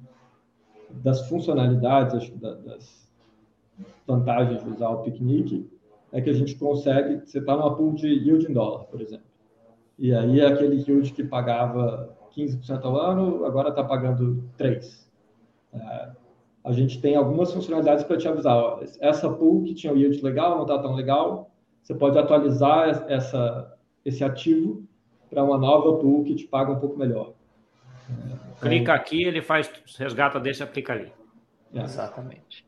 [0.90, 3.12] das funcionalidades, acho, das
[4.08, 5.70] vantagens de usar o Picnic
[6.14, 9.26] é que a gente consegue, você está numa pool de yield em dólar, por exemplo.
[9.98, 15.04] E aí aquele yield que pagava 15% ao ano, agora está pagando 3%.
[15.74, 16.10] É,
[16.64, 18.56] a gente tem algumas funcionalidades para te avisar.
[18.56, 23.06] Ó, essa pool que tinha o yield legal, não está tão legal, você pode atualizar
[23.10, 24.84] essa, esse ativo
[25.32, 27.34] para uma nova pool que te paga um pouco melhor.
[28.08, 31.12] Então, Clica aqui, ele faz resgata desse, aplica ali.
[31.74, 31.82] É.
[31.82, 32.64] Exatamente.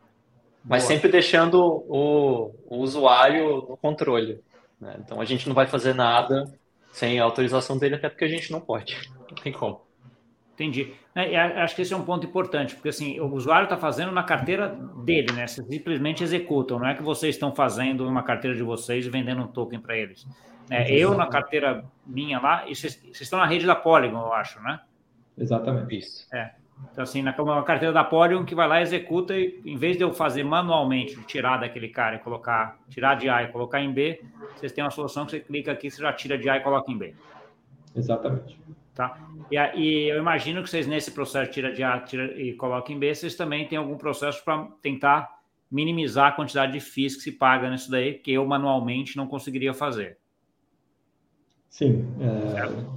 [0.68, 0.94] Mas Boa.
[0.94, 4.42] sempre deixando o, o, usuário no controle.
[4.82, 4.96] Né?
[5.00, 6.52] Então a gente não vai fazer nada
[6.92, 8.98] sem a autorização dele, até porque a gente não pode.
[9.30, 9.82] Não tem como.
[10.54, 10.94] Entendi.
[11.14, 14.24] É, acho que esse é um ponto importante, porque assim, o usuário está fazendo na
[14.24, 14.70] carteira
[15.04, 15.48] dele, né?
[15.48, 19.42] Vocês simplesmente executam, não é que vocês estão fazendo uma carteira de vocês e vendendo
[19.42, 20.26] um token para eles.
[20.70, 24.34] É, eu, na carteira minha lá, e vocês, vocês, estão na rede da Polygon, eu
[24.34, 24.80] acho, né?
[25.38, 25.98] Exatamente.
[25.98, 26.28] Isso.
[26.34, 26.54] É.
[26.92, 27.34] Então, assim, na
[27.64, 31.58] carteira da Polygon que vai lá, executa e, em vez de eu fazer manualmente, tirar
[31.58, 34.22] daquele cara e colocar, tirar de A e colocar em B,
[34.56, 36.92] vocês têm uma solução que você clica aqui, você já tira de A e coloca
[36.92, 37.14] em B.
[37.96, 38.60] Exatamente.
[38.94, 39.18] Tá?
[39.52, 42.98] E, e eu imagino que vocês, nesse processo tira de A tira, e coloca em
[43.00, 45.36] B, vocês também têm algum processo para tentar
[45.70, 49.74] minimizar a quantidade de FIIs que se paga nisso daí, que eu manualmente não conseguiria
[49.74, 50.18] fazer.
[51.70, 52.08] Sim.
[52.22, 52.96] É...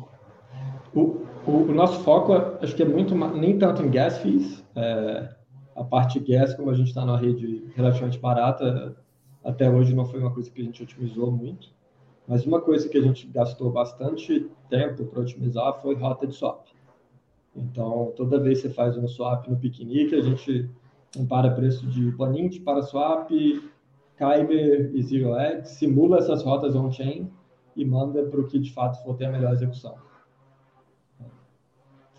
[0.94, 4.62] O, o, o, nosso foco, acho que é muito, nem tanto em gas fees.
[4.76, 5.34] É,
[5.74, 8.96] a parte gas, como a gente está numa rede relativamente barata,
[9.42, 11.68] até hoje não foi uma coisa que a gente otimizou muito.
[12.26, 16.66] Mas uma coisa que a gente gastou bastante tempo para otimizar foi rota de swap.
[17.56, 20.68] Então, toda vez que você faz um swap no piquenique, a gente
[21.16, 23.30] compara preço de Planint para swap,
[24.16, 27.30] Kyber e Zero X, simula essas rotas on-chain
[27.74, 30.07] e manda para o que de fato for ter a melhor execução.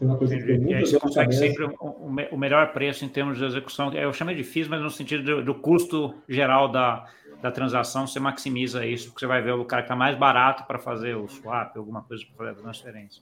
[0.01, 0.53] Uma coisa Entendi.
[0.53, 3.93] que muito e aí você consegue sempre o, o, melhor preço em termos de execução.
[3.93, 7.05] Eu chamei de FIIs, mas no sentido do, do custo geral da,
[7.41, 10.65] da transação, você maximiza isso, porque você vai ver o cara que está mais barato
[10.65, 13.21] para fazer o swap, alguma coisa para fazer a transferência.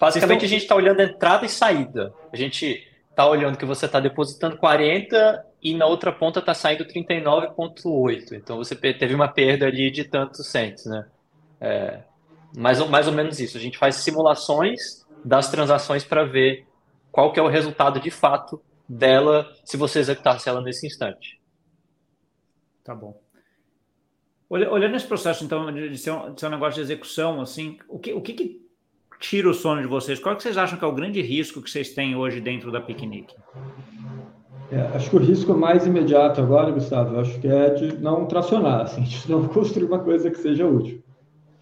[0.00, 0.46] Basicamente, estão...
[0.46, 2.14] a gente está olhando entrada e saída.
[2.32, 6.84] A gente está olhando que você está depositando 40 e na outra ponta está saindo
[6.84, 8.32] 39,8.
[8.32, 11.04] Então, você teve uma perda ali de tantos centos, né?
[11.60, 11.98] É,
[12.56, 13.56] mais, ou, mais ou menos isso.
[13.56, 16.66] A gente faz simulações das transações para ver
[17.10, 21.40] qual que é o resultado de fato dela se você executasse ela nesse instante.
[22.84, 23.20] Tá bom.
[24.48, 27.98] Olhando esse processo, então, de ser, um, de ser um negócio de execução, assim, o
[27.98, 28.66] que, o que, que
[29.20, 30.18] tira o sono de vocês?
[30.18, 32.80] Qual que vocês acham que é o grande risco que vocês têm hoje dentro da
[32.80, 33.36] Piquenique?
[34.70, 38.82] É, acho que o risco mais imediato agora, Gustavo, acho que é de não tracionar,
[38.82, 41.02] assim, de não construir uma coisa que seja útil.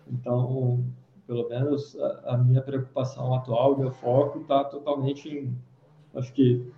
[0.09, 0.85] Então,
[1.27, 5.57] pelo menos a, a minha preocupação atual, meu foco está totalmente em,
[6.15, 6.71] acho que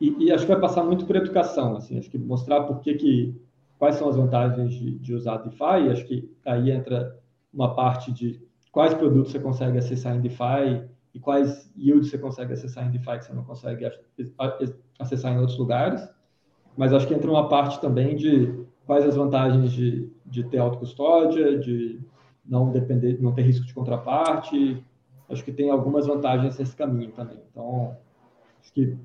[0.00, 2.94] e, e, acho que vai passar muito por educação, assim, acho que mostrar por que
[2.94, 3.40] que
[3.80, 5.90] quais são as vantagens de, de usar DeFi.
[5.90, 7.18] Acho que aí entra
[7.52, 12.52] uma parte de quais produtos você consegue acessar em DeFi e quais yields você consegue
[12.52, 13.90] acessar em DeFi que você não consegue
[14.98, 16.06] acessar em outros lugares.
[16.76, 21.58] Mas acho que entra uma parte também de quais as vantagens de, de ter autocustódia,
[21.58, 22.00] de
[22.50, 24.84] não depender, não ter risco de contraparte.
[25.28, 27.38] Acho que tem algumas vantagens nesse caminho também.
[27.50, 27.96] Então,
[28.60, 28.98] acho que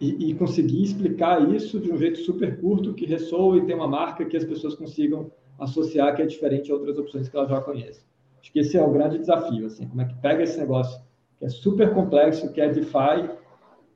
[0.00, 3.88] e, e, conseguir explicar isso de um jeito super curto, que ressoe e tem uma
[3.88, 7.60] marca que as pessoas consigam associar que é diferente a outras opções que elas já
[7.60, 8.04] conhecem.
[8.40, 11.00] Acho que esse é o grande desafio, assim, como é que pega esse negócio
[11.38, 13.30] que é super complexo, que é DeFi,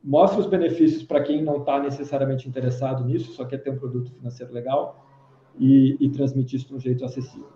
[0.02, 4.12] mostra os benefícios para quem não está necessariamente interessado nisso, só quer ter um produto
[4.12, 5.04] financeiro legal,
[5.58, 7.48] e, e transmitir isso de um jeito acessível.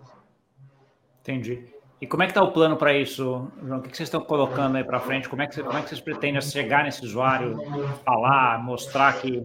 [1.23, 1.65] Entendi.
[2.01, 3.79] E como é que está o plano para isso, João?
[3.79, 5.29] O que vocês estão colocando aí para frente?
[5.29, 7.57] Como é, que, como é que vocês pretendem chegar nesse usuário,
[8.03, 9.41] falar, mostrar que,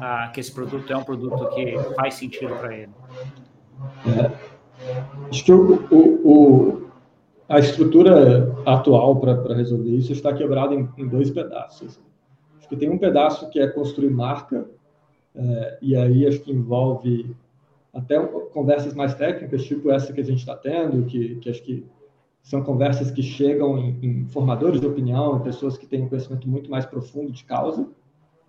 [0.00, 2.90] ah, que esse produto é um produto que faz sentido para ele?
[4.08, 6.90] É, acho que o, o, o,
[7.48, 12.00] a estrutura atual para resolver isso está quebrada em, em, dois pedaços.
[12.58, 14.68] Acho que tem um pedaço que é construir marca,
[15.32, 17.36] é, e aí acho que envolve
[17.92, 18.18] até
[18.52, 21.84] conversas mais técnicas, tipo essa que a gente está tendo, que, que acho que
[22.42, 26.48] são conversas que chegam em, em, formadores de opinião, em pessoas que têm um conhecimento
[26.48, 27.88] muito mais profundo de causa.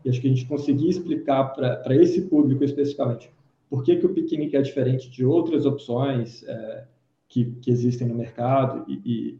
[0.03, 3.31] E acho que a gente conseguir explicar para esse público especificamente
[3.69, 6.85] por que, que o piquenique é diferente de outras opções é,
[7.29, 9.39] que, que existem no mercado e, e,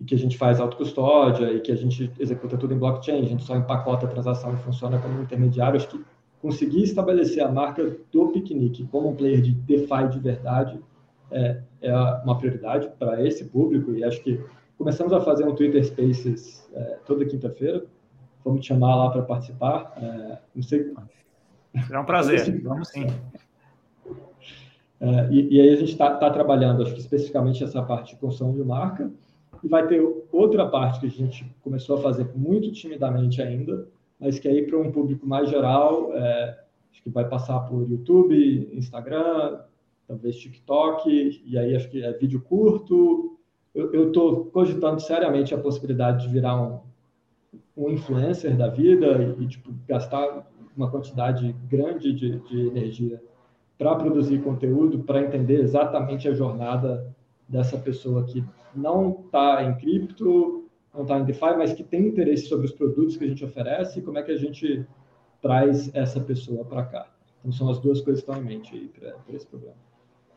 [0.00, 3.26] e, que a gente faz autocustódia e que a gente executa tudo em blockchain, a
[3.26, 5.76] gente só empacota a transação e funciona como intermediário.
[5.76, 6.04] Acho que
[6.44, 10.78] conseguir estabelecer a marca do piquenique como um player de DeFi de verdade
[11.30, 14.38] é, é uma prioridade para esse público e acho que
[14.76, 17.86] começamos a fazer um Twitter Spaces é, toda quinta-feira.
[18.44, 19.94] Vamos te chamar lá para participar.
[19.96, 20.92] É, não sei.
[21.86, 22.60] Será um prazer.
[22.60, 23.06] Vamos sim.
[25.00, 28.20] É, e, e, aí a gente está tá trabalhando, acho que especificamente essa parte de
[28.20, 29.10] construção de marca.
[29.62, 33.88] E vai ter outra parte que a gente começou a fazer muito timidamente ainda,
[34.20, 36.58] mas que aí para um público mais geral, é,
[36.92, 39.60] acho que vai passar por YouTube, Instagram,
[40.06, 43.38] talvez TikTok, e aí acho que é vídeo curto.
[43.74, 46.80] Eu estou cogitando seriamente a possibilidade de virar um,
[47.76, 53.20] um influencer da vida e, tipo, gastar uma quantidade grande de, de energia
[53.76, 57.12] para produzir conteúdo, para entender exatamente a jornada
[57.48, 60.63] dessa pessoa que não está em cripto,
[60.94, 64.02] não está DeFi, mas que tem interesse sobre os produtos que a gente oferece e
[64.02, 64.86] como é que a gente
[65.42, 67.06] traz essa pessoa para cá.
[67.40, 69.76] Então, são as duas coisas que estão em mente para esse programa.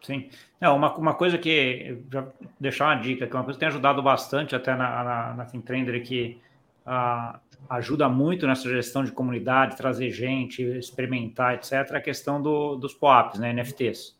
[0.02, 0.30] Sim.
[0.60, 2.28] Não, uma, uma coisa que, já
[2.60, 5.46] deixar uma dica, que é uma coisa que tem ajudado bastante até na, na, na
[5.46, 6.40] FinTrender, que
[6.86, 7.40] ah,
[7.70, 13.40] ajuda muito nessa gestão de comunidade, trazer gente, experimentar, etc., a questão do, dos POAPs,
[13.40, 14.17] né, NFTs.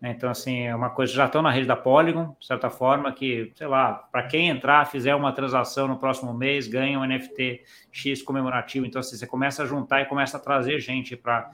[0.00, 3.52] Então, assim, é uma coisa já estão na rede da Polygon, de certa forma, que,
[3.56, 8.22] sei lá, para quem entrar, fizer uma transação no próximo mês, ganha um NFT X
[8.22, 8.86] comemorativo.
[8.86, 11.50] Então, assim, você começa a juntar e começa a trazer gente para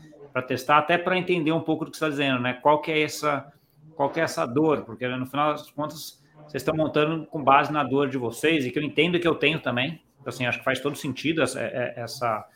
[0.47, 2.53] testar, até para entender um pouco do que você está dizendo, né?
[2.55, 3.51] Qual que é essa,
[3.97, 4.83] qual que é essa dor?
[4.83, 8.71] Porque no final das contas, vocês estão montando com base na dor de vocês, e
[8.71, 10.03] que eu entendo que eu tenho também.
[10.21, 12.47] Então, assim, acho que faz todo sentido essa, é, essa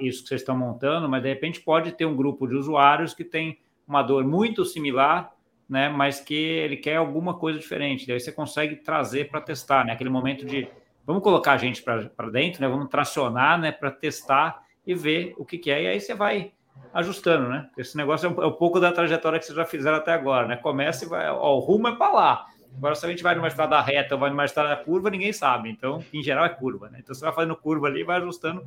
[0.00, 3.24] isso que vocês estão montando, mas de repente pode ter um grupo de usuários que
[3.24, 3.58] tem
[3.92, 5.32] uma dor muito similar,
[5.68, 8.06] né, mas que ele quer alguma coisa diferente.
[8.06, 9.92] Daí você consegue trazer para testar, né?
[9.92, 10.66] Aquele momento de
[11.06, 12.68] vamos colocar a gente para dentro, né?
[12.68, 15.82] Vamos tracionar, né, para testar e ver o que, que é.
[15.82, 16.52] E aí você vai
[16.92, 17.68] ajustando, né?
[17.76, 20.46] Esse negócio é um, é um, pouco da trajetória que vocês já fizeram até agora,
[20.46, 20.56] né?
[20.56, 22.46] Começa e vai, ó, o rumo é para lá.
[22.76, 25.70] Agora, se a gente vai numa estrada reta ou vai numa estrada curva, ninguém sabe.
[25.70, 26.98] Então, em geral, é curva, né?
[27.02, 28.64] Então, você vai fazendo curva ali e vai ajustando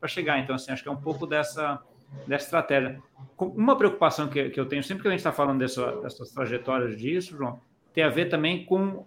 [0.00, 0.38] para chegar.
[0.38, 1.80] Então, assim, acho que é um pouco dessa,
[2.26, 3.02] dessa estratégia.
[3.38, 6.96] Uma preocupação que, que eu tenho, sempre que a gente está falando dessa, dessas trajetórias
[6.96, 7.60] disso, João,
[7.92, 9.04] tem a ver também com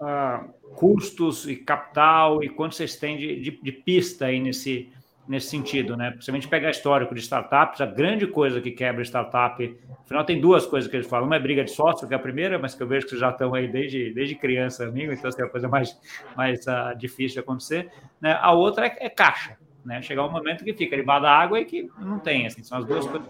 [0.00, 4.90] ah, custos e capital e quanto vocês têm de, de, de pista aí nesse,
[5.28, 6.10] nesse sentido, né?
[6.10, 10.90] Principalmente pegar histórico de startups, a grande coisa que quebra startup, afinal tem duas coisas
[10.90, 12.86] que eles falam, uma é briga de sócio, que é a primeira, mas que eu
[12.86, 15.98] vejo que vocês já estão aí desde, desde criança, amigo, então é a coisa mais,
[16.34, 18.38] mais uh, difícil de acontecer, né?
[18.40, 20.02] A outra é, é, caixa, né?
[20.02, 22.84] Chegar um momento que fica debaixo da água e que não tem, assim, são as
[22.84, 23.28] duas coisas.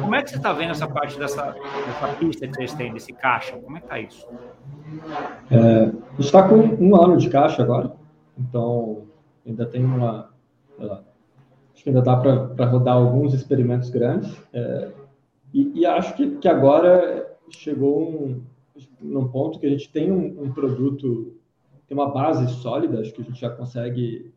[0.00, 3.12] Como é que você está vendo essa parte dessa, dessa pista que vocês têm, desse
[3.12, 3.56] caixa?
[3.56, 4.28] Como é que está isso?
[5.50, 7.92] É, está com um ano de caixa agora,
[8.38, 9.06] então
[9.46, 10.34] ainda tem uma
[10.78, 14.34] Acho que ainda dá para rodar alguns experimentos grandes.
[14.52, 14.92] É,
[15.52, 18.42] e, e, acho que, que agora chegou um,
[19.00, 21.36] num ponto que a gente tem um, um, produto,
[21.86, 24.32] tem uma base sólida, acho que a gente já consegue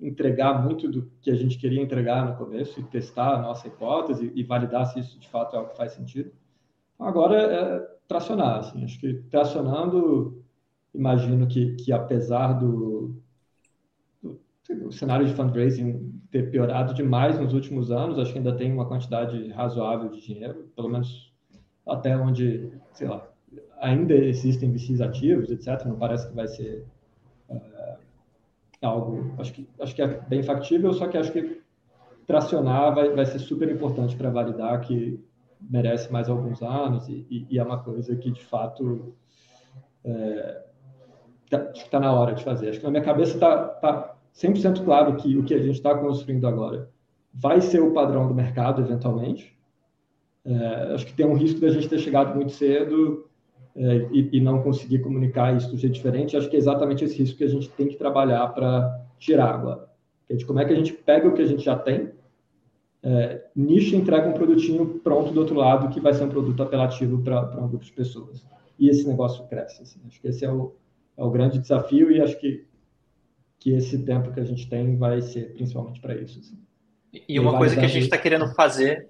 [0.00, 4.30] entregar muito do que a gente queria entregar no começo e testar a nossa hipótese
[4.34, 6.30] e validar se isso de fato é algo que faz sentido.
[6.94, 10.44] Então, agora é tracionar, assim, acho que tracionando,
[10.94, 13.20] imagino que, que apesar do,
[14.84, 18.86] o cenário de fundraising ter piorado demais nos últimos anos, acho que ainda tem uma
[18.86, 21.32] quantidade razoável de dinheiro, pelo menos
[21.86, 23.28] até onde, sei lá,
[23.78, 25.84] ainda existem VCs ativos, etc.
[25.86, 26.84] Não parece que vai ser
[28.82, 31.62] algo, acho que, acho que é bem factível, só que acho que
[32.26, 35.24] tracionar vai, vai ser super importante para validar que
[35.60, 39.14] merece mais alguns anos e, e, e, é uma coisa que, de fato,
[40.04, 40.64] é,
[41.50, 41.58] tá,
[41.90, 42.70] tá na hora de fazer.
[42.70, 45.96] Acho que na minha cabeça está tá 100% claro que o que a gente está
[45.96, 46.90] construindo agora
[47.32, 49.56] vai ser o padrão do mercado, eventualmente.
[50.44, 53.28] É, acho que tem um risco da gente ter chegado muito cedo
[53.76, 56.36] é, e, e, não conseguir comunicar isso de um jeito diferente.
[56.36, 59.86] Acho que é exatamente esse risco que a gente tem que trabalhar para tirar agora.
[60.30, 62.10] De como é que a gente pega o que a gente já tem,
[63.02, 66.62] é, nicha e entrega um produtinho pronto do outro lado que vai ser um produto
[66.62, 68.44] apelativo para um grupo de pessoas.
[68.78, 69.82] E esse negócio cresce.
[69.82, 70.00] Assim.
[70.06, 70.74] Acho que esse é o,
[71.16, 72.66] é o grande desafio e acho que,
[73.58, 76.40] que esse tempo que a gente tem vai ser principalmente para isso.
[76.40, 76.58] Assim.
[77.28, 79.08] E uma coisa que a gente está querendo fazer.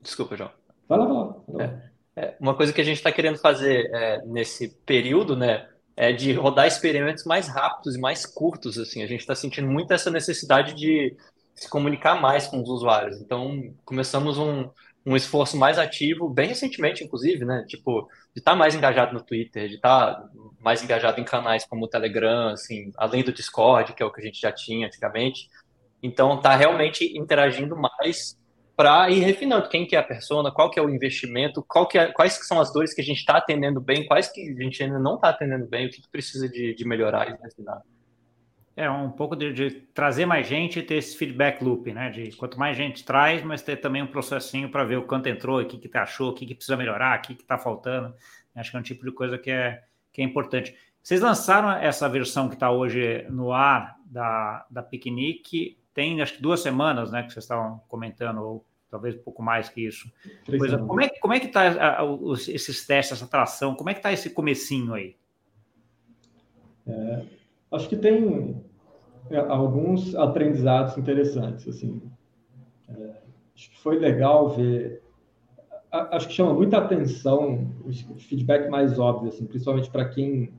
[0.00, 0.50] Desculpa, João.
[0.86, 1.42] Fala, fala.
[1.46, 1.62] fala.
[1.64, 1.91] É.
[2.14, 6.32] É, uma coisa que a gente está querendo fazer é, nesse período, né, é de
[6.32, 8.78] rodar experimentos mais rápidos e mais curtos.
[8.78, 11.16] Assim, a gente está sentindo muito essa necessidade de
[11.54, 13.20] se comunicar mais com os usuários.
[13.20, 14.68] Então, começamos um,
[15.04, 17.64] um esforço mais ativo, bem recentemente, inclusive, né?
[17.68, 20.28] Tipo, de estar tá mais engajado no Twitter, de estar tá
[20.60, 24.20] mais engajado em canais como o Telegram, assim, além do Discord, que é o que
[24.20, 25.48] a gente já tinha antigamente.
[26.02, 28.36] Então, tá realmente interagindo mais
[28.82, 31.96] para ir refinando quem que é a persona, qual que é o investimento, qual que
[31.96, 34.60] é, quais que são as dores que a gente está atendendo bem, quais que a
[34.60, 37.80] gente ainda não está atendendo bem, o que, que precisa de, de melhorar e refinar.
[38.76, 42.10] É um pouco de, de, trazer mais gente e ter esse feedback loop, né?
[42.10, 45.60] De quanto mais gente traz, mas ter também um processinho para ver o quanto entrou,
[45.60, 48.12] o que, que achou, o que, que precisa melhorar, o que está faltando.
[48.52, 49.80] Acho que é um tipo de coisa que é,
[50.12, 50.76] que é importante.
[51.00, 56.42] Vocês lançaram essa versão que está hoje no ar da, da Piquenique, tem acho que
[56.42, 57.22] duas semanas, né?
[57.22, 60.08] Que vocês estavam comentando, ou talvez um pouco mais que isso.
[60.46, 61.98] Coisa, como, é, como é que está
[62.48, 63.74] esses testes, essa atração?
[63.74, 65.16] Como é que está esse comecinho aí?
[66.86, 68.62] É acho que tem
[69.30, 71.66] é, alguns aprendizados interessantes.
[71.66, 72.02] Assim,
[72.88, 73.16] é,
[73.56, 75.02] acho que foi legal ver.
[75.90, 80.54] Acho que chama muita atenção o feedback mais óbvio, assim, principalmente para quem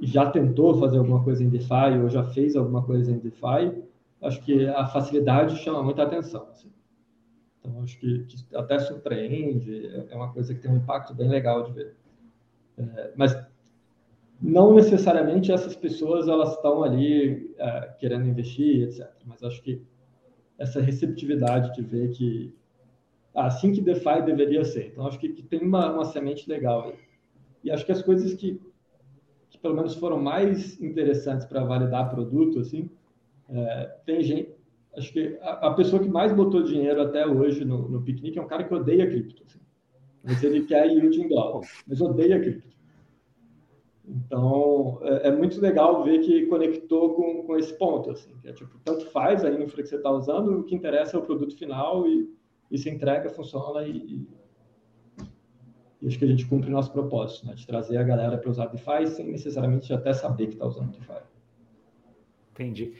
[0.00, 3.84] já tentou fazer alguma coisa em DeFi ou já fez alguma coisa em DeFi.
[4.20, 6.48] Acho que a facilidade chama muita atenção.
[6.50, 6.68] Assim.
[7.64, 11.62] Então, acho que, que, até surpreende, é uma coisa que tem um impacto bem legal
[11.62, 11.94] de ver.
[12.76, 13.36] É, mas
[14.40, 19.08] não necessariamente essas pessoas elas estão ali é, querendo investir, etc.
[19.24, 19.80] Mas acho que
[20.58, 22.54] essa receptividade de ver que
[23.34, 24.88] assim que DeFi deveria ser.
[24.88, 26.98] Então acho que, que tem uma, uma, semente legal aí.
[27.62, 28.60] E acho que as coisas que,
[29.48, 32.90] que pelo menos foram mais interessantes para validar produto, assim,
[33.48, 34.61] é, tem gente.
[34.96, 38.42] Acho que a, a, pessoa que mais botou dinheiro até hoje no, no piquenique é
[38.42, 39.42] um cara que odeia cripto.
[39.46, 39.60] Assim.
[40.22, 42.72] Mas ele quer yield em dólar, mas odeia cripto.
[44.04, 48.52] Então, é, é, muito legal ver que conectou com, com esse ponto, assim, que é
[48.52, 51.56] tipo, tanto faz a infra que você está usando, o que interessa é o produto
[51.56, 52.28] final e,
[52.70, 54.26] e se entrega, funciona e,
[56.00, 58.50] e acho que a gente cumpre o nosso propósito, né, de trazer a galera para
[58.50, 61.22] usar DeFi sem necessariamente até saber que está usando DeFi.
[62.50, 62.94] Entendi.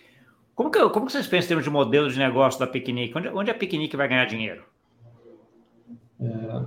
[0.54, 3.16] Como que, como que vocês pensam em termos de modelo de negócio da Piquenique?
[3.16, 4.64] Onde, onde a Piquenique vai ganhar dinheiro?
[6.20, 6.64] É,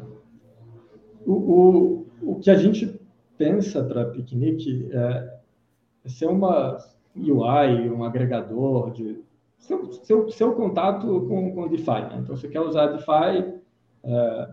[1.26, 3.00] o, o, o que a gente
[3.38, 5.40] pensa para piquenique é,
[6.04, 6.78] é ser uma
[7.16, 9.24] UI, um agregador de
[9.58, 11.86] seu, seu, seu contato com, com DeFi.
[11.86, 12.20] Né?
[12.22, 13.62] Então, você quer usar DeFi,
[14.04, 14.50] é,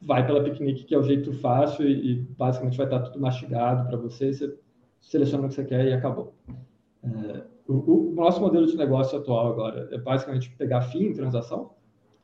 [0.00, 3.88] vai pela piquenique, que é o jeito fácil e, e basicamente vai estar tudo mastigado
[3.88, 4.32] para você.
[4.32, 4.56] Você
[5.00, 6.32] seleciona o que você quer e acabou.
[7.04, 7.42] É,
[7.72, 11.70] o, o, nosso modelo de negócio atual agora é basicamente pegar FII em transação.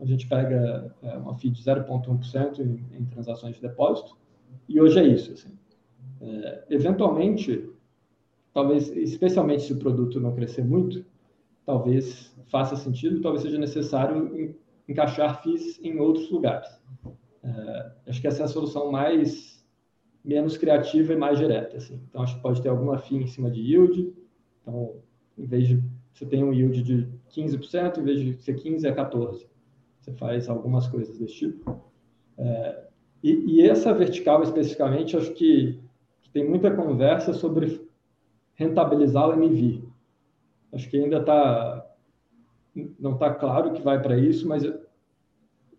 [0.00, 4.16] A gente pega é, uma FII de 0,1% em, em transações de depósito.
[4.68, 5.32] E hoje é isso.
[5.32, 5.58] Assim.
[6.20, 7.68] É, eventualmente,
[8.52, 11.04] talvez, especialmente se o produto não crescer muito,
[11.64, 14.54] talvez faça sentido, talvez seja necessário
[14.88, 16.68] encaixar FIIs em outros lugares.
[17.42, 19.58] É, acho que essa é a solução mais
[20.24, 21.76] menos criativa e mais direta.
[21.76, 22.00] Assim.
[22.08, 24.14] Então, acho que pode ter alguma FII em cima de yield.
[24.62, 24.96] Então,
[25.38, 25.82] em vez de
[26.12, 29.46] você tem um yield de 15%, em vez de ser 15% é 14%.
[30.00, 31.80] Você faz algumas coisas desse tipo.
[32.36, 32.88] É,
[33.22, 35.80] e, e, essa vertical especificamente, acho que
[36.32, 37.88] tem muita conversa sobre
[38.54, 39.84] rentabilizar o MV.
[40.72, 41.84] Acho que ainda está
[42.98, 44.62] não está claro que vai para isso, mas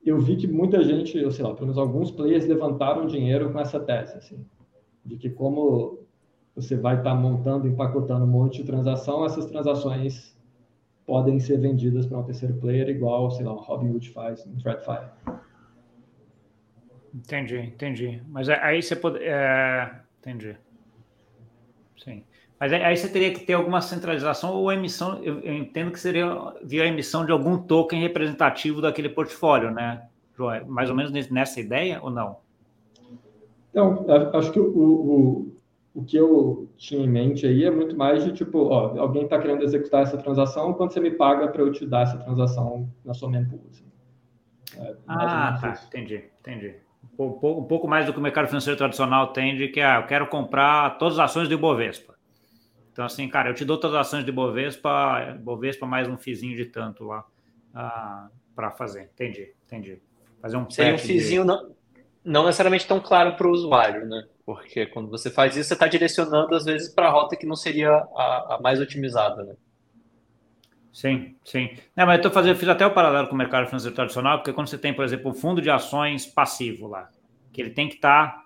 [0.05, 3.59] eu vi que muita gente, eu sei lá, pelo menos alguns players levantaram dinheiro com
[3.59, 4.45] essa tese, assim,
[5.05, 5.99] de que como
[6.55, 10.37] você vai estar tá montando, empacotando um monte de transação, essas transações
[11.05, 14.99] podem ser vendidas para um terceiro player, igual, sei lá, o Robinhood faz no TradFi.
[17.13, 18.21] Entendi, entendi.
[18.27, 19.17] Mas aí você pode.
[19.23, 20.55] É Entendi.
[22.03, 22.23] Sim.
[22.59, 26.53] Mas aí você teria que ter alguma centralização ou emissão, eu, eu entendo que seria
[26.61, 30.03] via emissão de algum token representativo daquele portfólio, né,
[30.35, 30.53] João?
[30.53, 32.37] É mais ou menos nessa ideia ou não?
[33.69, 35.55] Então, acho que o, o,
[35.99, 39.37] o que eu tinha em mente aí é muito mais de tipo, ó, alguém está
[39.37, 43.13] querendo executar essa transação, quando você me paga para eu te dar essa transação na
[43.13, 43.61] sua mempool?
[43.69, 43.85] Assim.
[44.77, 45.87] É, ah, tá, isso.
[45.87, 46.75] entendi, entendi.
[47.03, 49.99] Um pouco, um pouco, mais do que o mercado financeiro tradicional tem de que ah,
[50.01, 52.15] eu quero comprar todas as ações do Ibovespa.
[52.93, 56.55] Então, assim, cara, eu te dou todas as ações do Ibovespa, Ibovespa mais um fizinho
[56.55, 57.25] de tanto lá
[57.73, 59.09] ah, para fazer.
[59.13, 60.01] Entendi, entendi.
[60.41, 61.47] Fazer um Seria um fizinho de...
[61.47, 61.71] não,
[62.23, 64.25] não necessariamente tão claro para o usuário, né?
[64.49, 67.55] Porque quando você faz isso, você está direcionando, às vezes, para a rota que não
[67.55, 69.53] seria a, a mais otimizada, né?
[70.91, 71.69] Sim, sim.
[71.95, 74.51] Não, mas eu tô fazendo, fiz até o paralelo com o mercado financeiro tradicional, porque
[74.51, 77.11] quando você tem, por exemplo, um fundo de ações passivo lá,
[77.53, 78.45] que ele tem que estar tá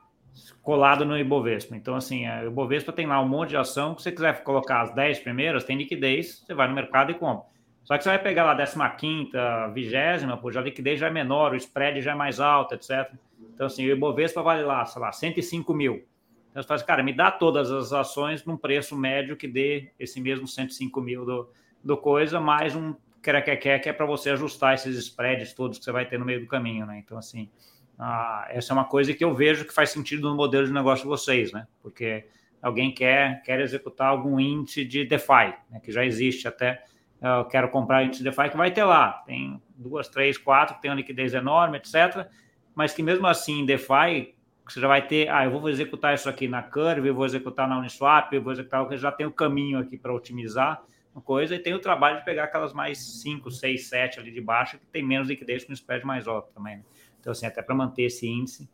[0.62, 1.74] colado no Ibovespa.
[1.74, 4.94] Então, assim, o Ibovespa tem lá um monte de ação, que você quiser colocar as
[4.94, 7.46] 10 primeiras, tem liquidez, você vai no mercado e compra.
[7.86, 9.32] Só que você vai pegar lá a 15
[9.74, 13.10] vigésima, pô, já a liquidez já é menor, o spread já é mais alto, etc.
[13.54, 16.06] Então, assim, o Ibovespa vale lá, sei lá, 105 mil.
[16.52, 20.20] Então, você faz, cara, me dá todas as ações num preço médio que dê esse
[20.22, 21.50] mesmo 105 mil do,
[21.84, 22.94] do coisa, mais um
[23.24, 26.42] quer que é para você ajustar esses spreads todos que você vai ter no meio
[26.42, 27.02] do caminho, né?
[27.04, 27.50] Então, assim,
[27.98, 31.04] ah, essa é uma coisa que eu vejo que faz sentido no modelo de negócio
[31.04, 31.66] de vocês, né?
[31.82, 32.28] Porque
[32.62, 35.80] alguém quer, quer executar algum índice de DeFi, né?
[35.82, 36.84] que já existe até.
[37.22, 39.24] Eu quero comprar índice de DeFi que vai ter lá.
[39.26, 42.28] Tem duas, três, quatro que tem uma liquidez enorme, etc.
[42.76, 44.34] Mas que mesmo assim, em DeFi,
[44.68, 47.68] você já vai ter, ah, eu vou executar isso aqui na Curve, eu vou executar
[47.68, 51.54] na Uniswap, eu vou executar, eu já tem o caminho aqui para otimizar uma coisa,
[51.56, 54.86] e tem o trabalho de pegar aquelas mais 5, 6, 7 ali de baixo, que
[54.88, 56.78] tem menos liquidez com um spread mais alto também.
[56.78, 56.84] Né?
[57.20, 58.68] Então, assim, até para manter esse índice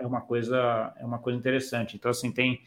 [0.00, 1.96] é uma coisa é uma coisa interessante.
[1.96, 2.60] Então, assim, tem,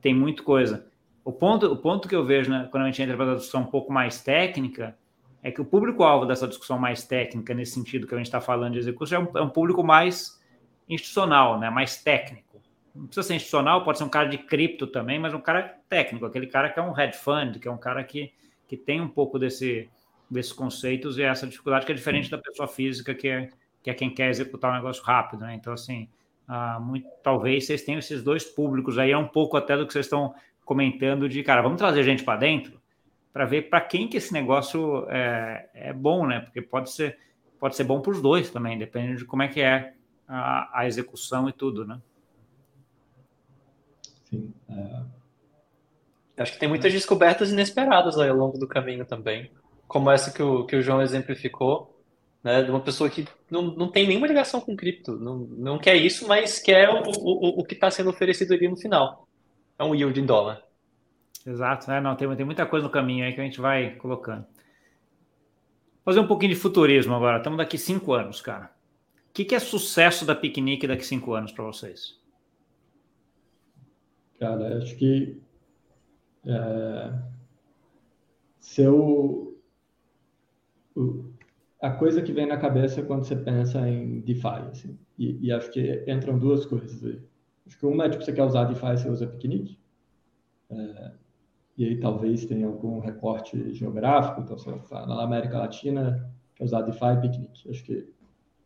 [0.00, 0.86] tem muita coisa.
[1.24, 3.62] O ponto, o ponto que eu vejo né, quando a gente entra para a discussão
[3.62, 4.96] um pouco mais técnica
[5.42, 8.74] é que o público-alvo dessa discussão mais técnica, nesse sentido que a gente está falando
[8.74, 10.40] de execução, é um, é um público mais
[10.88, 12.60] institucional, né, mais técnico.
[12.94, 16.26] Não precisa ser institucional, pode ser um cara de cripto também, mas um cara técnico,
[16.26, 18.32] aquele cara que é um hedge fund, que é um cara que,
[18.66, 19.88] que tem um pouco desse,
[20.30, 23.48] desses conceitos e essa dificuldade que é diferente da pessoa física que é,
[23.82, 25.54] que é quem quer executar um negócio rápido, né?
[25.54, 26.08] Então, assim,
[26.46, 29.92] ah, muito, talvez vocês tenham esses dois públicos aí, é um pouco até do que
[29.92, 30.34] vocês estão
[30.64, 32.79] comentando de, cara, vamos trazer gente para dentro
[33.32, 36.40] para ver para quem que esse negócio é, é bom, né?
[36.40, 37.18] Porque pode ser,
[37.58, 39.94] pode ser bom para os dois também, dependendo de como é que é
[40.26, 42.00] a, a execução e tudo, né?
[44.24, 44.52] Sim.
[44.68, 46.42] É...
[46.42, 49.50] Acho que tem muitas descobertas inesperadas aí ao longo do caminho também,
[49.86, 52.00] como essa que o, que o João exemplificou,
[52.42, 52.62] né?
[52.62, 56.26] De uma pessoa que não, não tem nenhuma ligação com cripto, não, não quer isso,
[56.26, 59.28] mas quer o, o, o que está sendo oferecido ali no final.
[59.78, 60.62] É um yield em dólar.
[61.46, 62.00] Exato, né?
[62.00, 64.44] Não, tem, tem muita coisa no caminho aí que a gente vai colocando.
[66.04, 67.38] Fazer um pouquinho de futurismo agora.
[67.38, 68.66] Estamos daqui cinco anos, cara.
[69.28, 72.18] O que, que é sucesso da piquenique daqui cinco anos para vocês?
[74.38, 75.40] Cara, acho que
[76.46, 77.12] é,
[78.58, 79.58] se eu,
[81.80, 85.70] a coisa que vem na cabeça quando você pensa em DeFi, assim, e, e, acho
[85.70, 87.20] que entram duas coisas aí.
[87.66, 89.78] Acho que uma é, tipo, você quer usar DeFi, você usa Picnic,
[90.70, 91.12] é,
[91.76, 96.82] e aí talvez tenha algum recorte geográfico, então você vai na América Latina, quer usar
[96.82, 97.70] DeFi, Picnic.
[97.70, 98.08] Acho que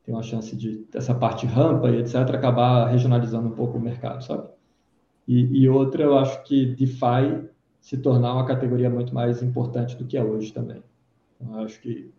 [0.05, 4.23] tem uma chance de, essa parte rampa e etc., acabar regionalizando um pouco o mercado,
[4.23, 4.49] sabe?
[5.27, 7.49] E, e outra, eu acho que DeFi
[7.81, 10.83] se tornar uma categoria muito mais importante do que é hoje também.
[11.41, 12.11] Então, acho que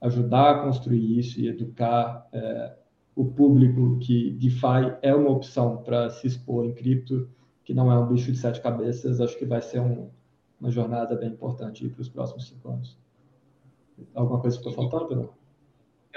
[0.00, 2.74] ajudar a construir isso e educar é,
[3.16, 7.28] o público que DeFi é uma opção para se expor em cripto,
[7.64, 10.10] que não é um bicho de sete cabeças, acho que vai ser um,
[10.60, 12.96] uma jornada bem importante para os próximos cinco anos.
[14.14, 15.44] Alguma coisa ficou faltando, não?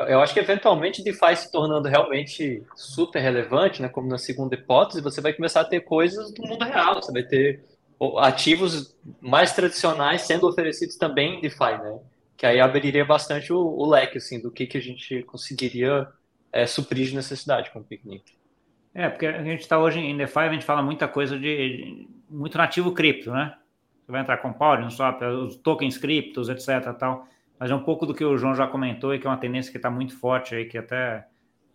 [0.05, 5.01] Eu acho que eventualmente DeFi se tornando realmente super relevante, né, como na segunda hipótese,
[5.01, 7.65] você vai começar a ter coisas do mundo real, você vai ter
[8.19, 11.99] ativos mais tradicionais sendo oferecidos também em DeFi, né?
[12.35, 16.07] Que aí abriria bastante o, o leque assim do que, que a gente conseguiria
[16.51, 18.36] é, suprir de necessidade com o Picnic.
[18.97, 22.57] É, porque a gente está hoje em DeFi, a gente fala muita coisa de muito
[22.57, 23.55] nativo cripto, né?
[24.03, 26.91] Você vai entrar com Power, Swap, os tokens criptos, etc.
[26.97, 27.27] Tal.
[27.59, 29.71] Mas é um pouco do que o João já comentou e que é uma tendência
[29.71, 31.27] que está muito forte aí, que até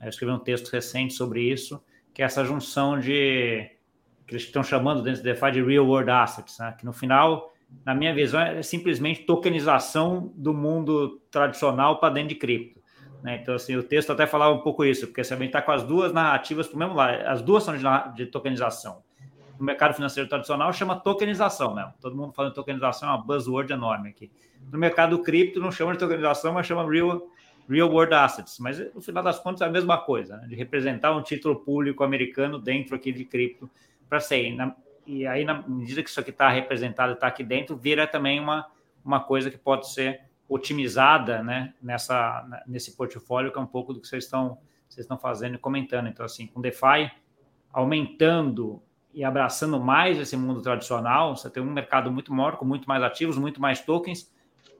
[0.03, 1.81] eu escrevi um texto recente sobre isso,
[2.13, 3.71] que é essa junção de
[4.27, 6.75] que eles estão chamando dentro do DeFi de real world assets, né?
[6.77, 7.53] que no final,
[7.85, 12.82] na minha visão, é simplesmente tokenização do mundo tradicional para dentro de cripto.
[13.23, 13.39] Né?
[13.41, 16.13] Então, assim, o texto até falava um pouco isso, porque você está com as duas
[16.13, 17.85] narrativas para o mesmo lado, as duas são de,
[18.17, 19.03] de tokenização.
[19.59, 21.95] No mercado financeiro tradicional chama tokenização mesmo.
[22.01, 24.31] Todo mundo falando tokenização é uma buzzword enorme aqui.
[24.73, 27.29] No mercado cripto não chama de tokenização, mas chama real,
[27.69, 28.59] real world assets.
[28.59, 30.49] Mas no final das contas é a mesma coisa, né?
[30.49, 33.71] de representar um título público americano dentro aqui de cripto
[34.09, 34.53] para ser.
[34.53, 34.75] Na,
[35.07, 38.67] e aí, na medida que isso aqui está representado, está aqui dentro, vira também uma,
[39.05, 40.23] uma coisa que pode ser
[40.53, 45.19] otimizada, né, nessa nesse portfólio que é um pouco do que vocês estão vocês estão
[45.19, 46.09] fazendo e comentando.
[46.09, 47.11] Então assim, com DeFi
[47.73, 48.83] aumentando
[49.15, 53.03] e abraçando mais esse mundo tradicional, você tem um mercado muito maior, com muito mais
[53.03, 54.31] ativos, muito mais tokens,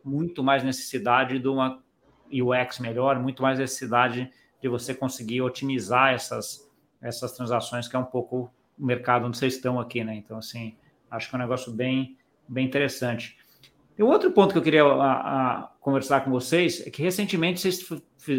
[0.05, 1.83] muito mais necessidade de uma
[2.31, 6.71] UX melhor, muito mais necessidade de você conseguir otimizar essas,
[7.01, 10.15] essas transações, que é um pouco o mercado onde vocês estão aqui, né?
[10.15, 10.77] Então, assim,
[11.11, 12.17] acho que é um negócio bem,
[12.49, 13.37] bem interessante.
[13.97, 17.87] E outro ponto que eu queria a, a, conversar com vocês é que recentemente vocês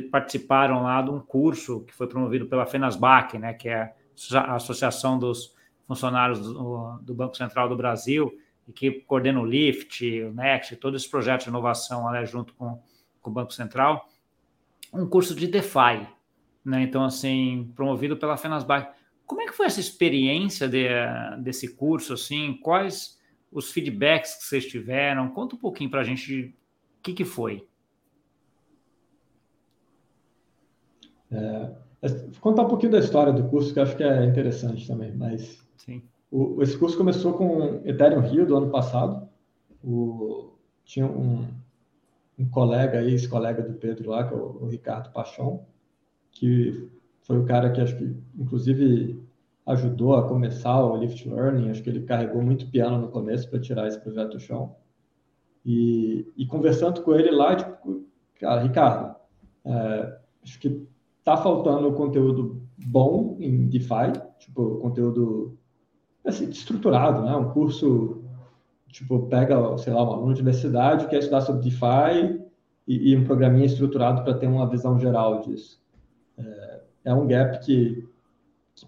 [0.09, 3.93] participaram lá de um curso que foi promovido pela FENASBAC, né, que é
[4.35, 5.53] a Associação dos
[5.87, 8.31] Funcionários do, do Banco Central do Brasil,
[8.67, 12.81] e que coordena o LIFT, o NEXT, todos esses projetos de inovação né, junto com,
[13.21, 14.07] com o Banco Central,
[14.93, 16.07] um curso de DeFi,
[16.63, 16.83] né?
[16.83, 18.93] Então, assim, promovido pela FENASBAC.
[19.25, 20.87] Como é que foi essa experiência de,
[21.39, 22.53] desse curso, assim?
[22.61, 23.19] Quais
[23.53, 25.29] os feedbacks que vocês tiveram?
[25.29, 26.55] Conta um pouquinho para a gente
[26.99, 27.67] o que, que foi.
[31.31, 31.71] É,
[32.39, 35.61] contar um pouquinho da história do curso, que eu acho que é interessante também, mas.
[36.31, 39.29] O, esse curso começou com Ethereum Rio do ano passado.
[39.83, 41.47] O, tinha um,
[42.39, 45.65] um colega, ex-colega do Pedro lá, que é o, o Ricardo Paixão,
[46.31, 46.89] que
[47.21, 49.22] foi o cara que acho que, inclusive,
[49.65, 51.69] ajudou a começar o Lift Learning.
[51.69, 54.75] Acho que ele carregou muito piano no começo para tirar esse projeto do chão.
[55.65, 58.05] E, e, conversando com ele lá, tipo,
[58.39, 59.15] cara, Ricardo,
[59.65, 60.85] é, acho que
[61.23, 65.57] tá faltando conteúdo bom em DeFi, tipo, conteúdo
[66.25, 67.33] assim, estruturado, né?
[67.35, 68.23] Um curso,
[68.89, 72.41] tipo, pega, sei lá, um aluno de universidade que quer estudar sobre DeFi
[72.85, 75.81] e, e um programinha estruturado para ter uma visão geral disso.
[76.37, 78.05] É, é um gap que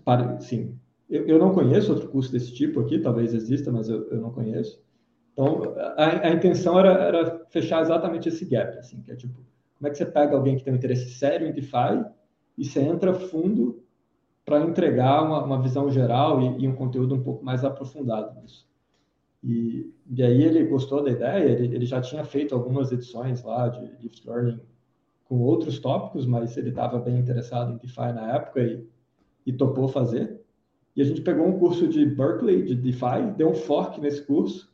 [0.04, 0.78] para, sim,
[1.10, 4.32] eu, eu, não conheço outro curso desse tipo aqui, talvez exista, mas eu, eu não
[4.32, 4.82] conheço.
[5.34, 9.36] Então, a, a intenção era, era, fechar exatamente esse gap, assim, que é tipo,
[9.78, 12.06] como é que você pega alguém que tem um interesse sério em DeFi
[12.58, 13.84] e você entra fundo
[14.46, 18.68] para entregar uma, uma, visão geral e, e, um conteúdo um pouco mais aprofundado nisso.
[19.44, 23.68] E, e aí ele gostou da ideia, ele, ele, já tinha feito algumas edições lá
[23.68, 24.60] de Lift Learning
[25.26, 28.88] com outros tópicos, mas ele estava bem interessado em DeFi na época e,
[29.46, 30.42] e topou fazer.
[30.96, 34.74] E a gente pegou um curso de Berkeley, de DeFi, deu um fork nesse curso,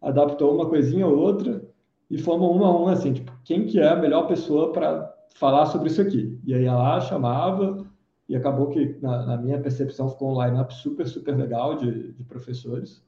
[0.00, 1.62] adaptou uma coisinha ou outra
[2.10, 5.66] e fomos uma a uma, assim, tipo, quem que é a melhor pessoa para falar
[5.66, 6.38] sobre isso aqui?
[6.44, 7.86] E aí ela chamava,
[8.28, 12.24] e acabou que, na, na minha percepção, ficou um line-up super, super legal de, de
[12.24, 13.02] professores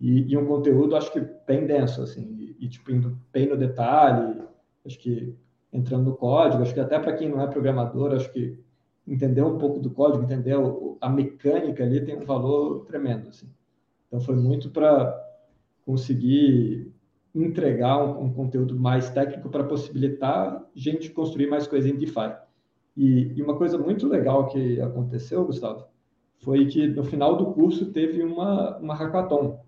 [0.00, 3.56] e, e, um conteúdo, acho que bem denso, assim, e, e, tipo, indo bem no
[3.56, 4.40] detalhe,
[4.86, 5.36] acho que
[5.72, 8.58] entrando no código, acho que até para quem não é programador, acho que
[9.06, 10.56] entender um pouco do código, entender
[11.00, 13.48] a mecânica ali tem um valor tremendo, assim.
[14.06, 15.16] Então, foi muito para
[15.84, 16.92] conseguir
[17.34, 22.34] entregar um, um, conteúdo mais técnico para possibilitar gente construir mais coisa em DeFi.
[22.96, 25.86] E, e, uma coisa muito legal que aconteceu, Gustavo,
[26.38, 29.60] foi que no final do curso teve uma, uma hackathon.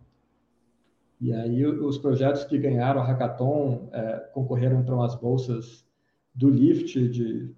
[1.20, 5.86] E aí os projetos que ganharam a hackathon é, concorreram para umas bolsas
[6.34, 7.54] do Lift de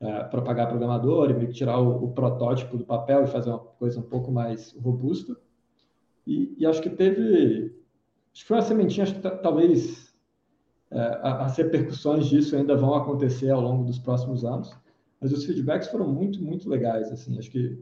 [0.00, 3.98] é, para pagar programador e tirar o, o, protótipo do papel e fazer uma coisa
[4.00, 5.36] um pouco mais robusta.
[6.26, 7.74] E, e acho que teve,
[8.32, 10.14] acho que foi uma sementinha, acho que talvez
[10.90, 14.76] é, as repercussões disso ainda vão acontecer ao longo dos próximos anos
[15.20, 17.78] mas os feedbacks foram muito, muito legais, assim, acho que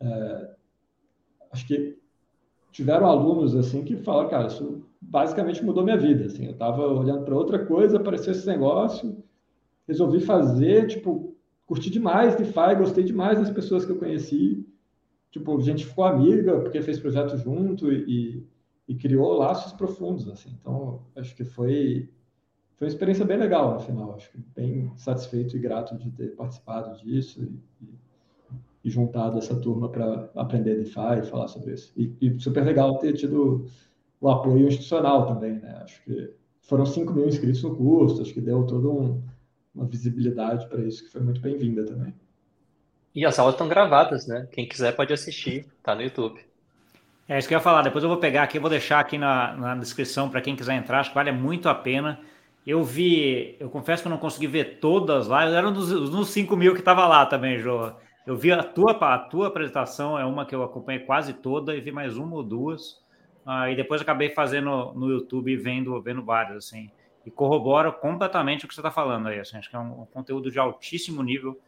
[0.00, 0.50] é,
[1.52, 1.98] acho que
[2.72, 7.24] tiveram alunos, assim, que falaram, cara, isso basicamente mudou minha vida, assim, eu estava olhando
[7.24, 9.22] para outra coisa, apareceu esse negócio,
[9.86, 11.33] resolvi fazer, tipo,
[11.66, 14.66] curti demais DeFi, gostei demais das pessoas que eu conheci,
[15.30, 18.46] tipo, a gente ficou amiga, porque fez projeto junto e,
[18.86, 22.08] e criou laços profundos, assim, então, acho que foi
[22.76, 24.14] foi uma experiência bem legal no final.
[24.14, 27.86] Acho que bem satisfeito e grato de ter participado disso e,
[28.84, 31.92] e juntado essa turma para aprender DeFi e falar sobre isso.
[31.96, 33.66] E, e, super legal ter tido
[34.20, 35.80] o apoio institucional também, né?
[35.82, 39.22] Acho que foram 5 mil inscritos no curso, acho que deu toda um,
[39.74, 42.14] uma visibilidade para isso que foi muito bem-vinda também.
[43.14, 44.48] E as aulas estão gravadas, né?
[44.52, 46.40] Quem quiser pode assistir, tá no YouTube.
[47.28, 47.82] É isso que eu ia falar.
[47.82, 51.00] Depois eu vou pegar aqui, vou deixar aqui na, na descrição para quem quiser entrar.
[51.00, 52.20] Acho que vale muito a pena.
[52.66, 55.90] Eu vi, eu confesso que eu não consegui ver todas lá, eu era um dos,
[55.90, 57.92] dos 5 mil que estava lá também, Jô.
[58.26, 61.80] Eu vi a tua, a tua apresentação, é uma que eu acompanhei quase toda, e
[61.80, 63.02] vi mais uma ou duas.
[63.44, 66.90] Ah, e depois acabei fazendo no YouTube vendo, vendo várias, assim.
[67.24, 69.40] E corrobora completamente o que você está falando aí.
[69.40, 71.58] Assim, acho que é um, um, conteúdo de altíssimo nível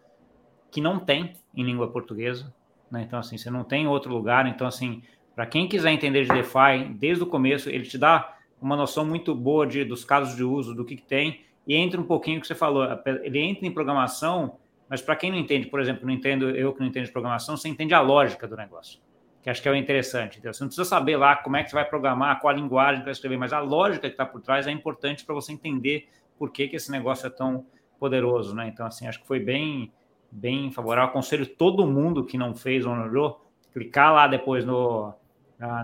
[0.70, 2.52] que não tem em língua portuguesa.
[2.90, 3.02] Né?
[3.02, 4.46] Então, assim, você não tem em outro lugar.
[4.46, 5.02] Então, assim,
[5.34, 9.34] para quem quiser entender de DeFi, desde o começo, ele te dá uma noção muito
[9.34, 12.46] boa de, dos casos de uso, do que, que tem, e entra um pouquinho que
[12.46, 12.86] você falou.
[13.22, 16.80] Ele entra em programação, mas para quem não entende, por exemplo, não entendo, eu que
[16.80, 19.00] não entendo de programação, você entende a lógica do negócio,
[19.46, 20.40] que acho que é o interessante.
[20.40, 22.98] Então, você não precisa saber lá como é que você vai programar, qual a linguagem
[22.98, 26.08] que vai escrever, mas a lógica que está por trás é importante para você entender
[26.36, 27.64] por que, que esse negócio é tão
[27.96, 28.66] poderoso, né?
[28.66, 29.92] Então, assim, acho que foi bem,
[30.32, 31.10] bem favorável.
[31.10, 33.36] Aconselho todo mundo que não fez ou não
[33.72, 35.14] clicar lá depois no,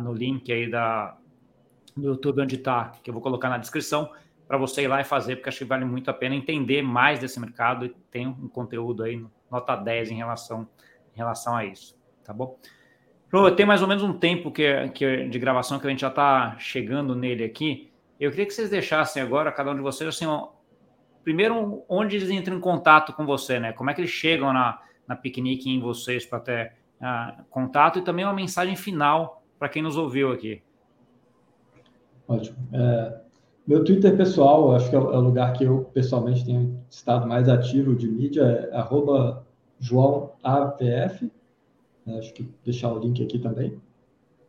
[0.02, 1.16] no link aí da,
[1.96, 4.10] do YouTube onde está, que eu vou colocar na descrição,
[4.48, 7.20] para você ir lá e fazer, porque acho que vale muito a pena entender mais
[7.20, 10.68] desse mercado e tem um conteúdo aí, nota 10 em relação,
[11.14, 12.58] em relação a isso, tá bom?
[13.57, 16.55] Tem mais ou menos um tempo que, que, de gravação que a gente já está
[16.59, 17.91] chegando nele aqui.
[18.20, 20.49] Eu queria que vocês deixassem agora, cada um de vocês, assim, ó,
[21.24, 23.72] primeiro, onde eles entram em contato com você, né?
[23.72, 24.78] Como é que eles chegam na,
[25.09, 29.83] na piquenique em vocês para ter uh, contato e também uma mensagem final para quem
[29.83, 30.62] nos ouviu aqui.
[32.28, 32.57] Ótimo.
[32.72, 33.20] É,
[33.66, 37.26] meu Twitter pessoal, acho que é o, é o lugar que eu pessoalmente tenho estado
[37.26, 38.85] mais ativo de mídia, é
[39.80, 41.30] JoãoAVF.
[42.07, 43.80] É, acho que deixar o link aqui também.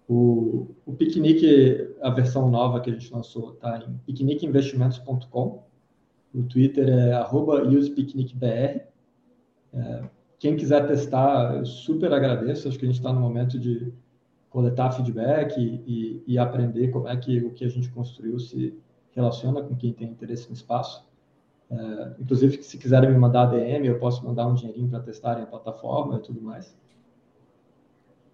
[0.07, 5.63] O, o Piquenique, a versão nova que a gente lançou, está em piqueniqueinvestimentos.com.
[6.33, 8.87] O Twitter é arroba usepicnicbr.
[9.73, 10.03] É,
[10.39, 12.67] quem quiser testar, eu super agradeço.
[12.67, 13.93] Acho que a gente está no momento de
[14.49, 18.77] coletar feedback e, e, e, aprender como é que o que a gente construiu se
[19.11, 21.03] relaciona com quem tem interesse no espaço.
[21.71, 25.47] É, inclusive, se quiserem me mandar DM, eu posso mandar um dinheirinho para testarem a
[25.47, 26.75] plataforma e tudo mais.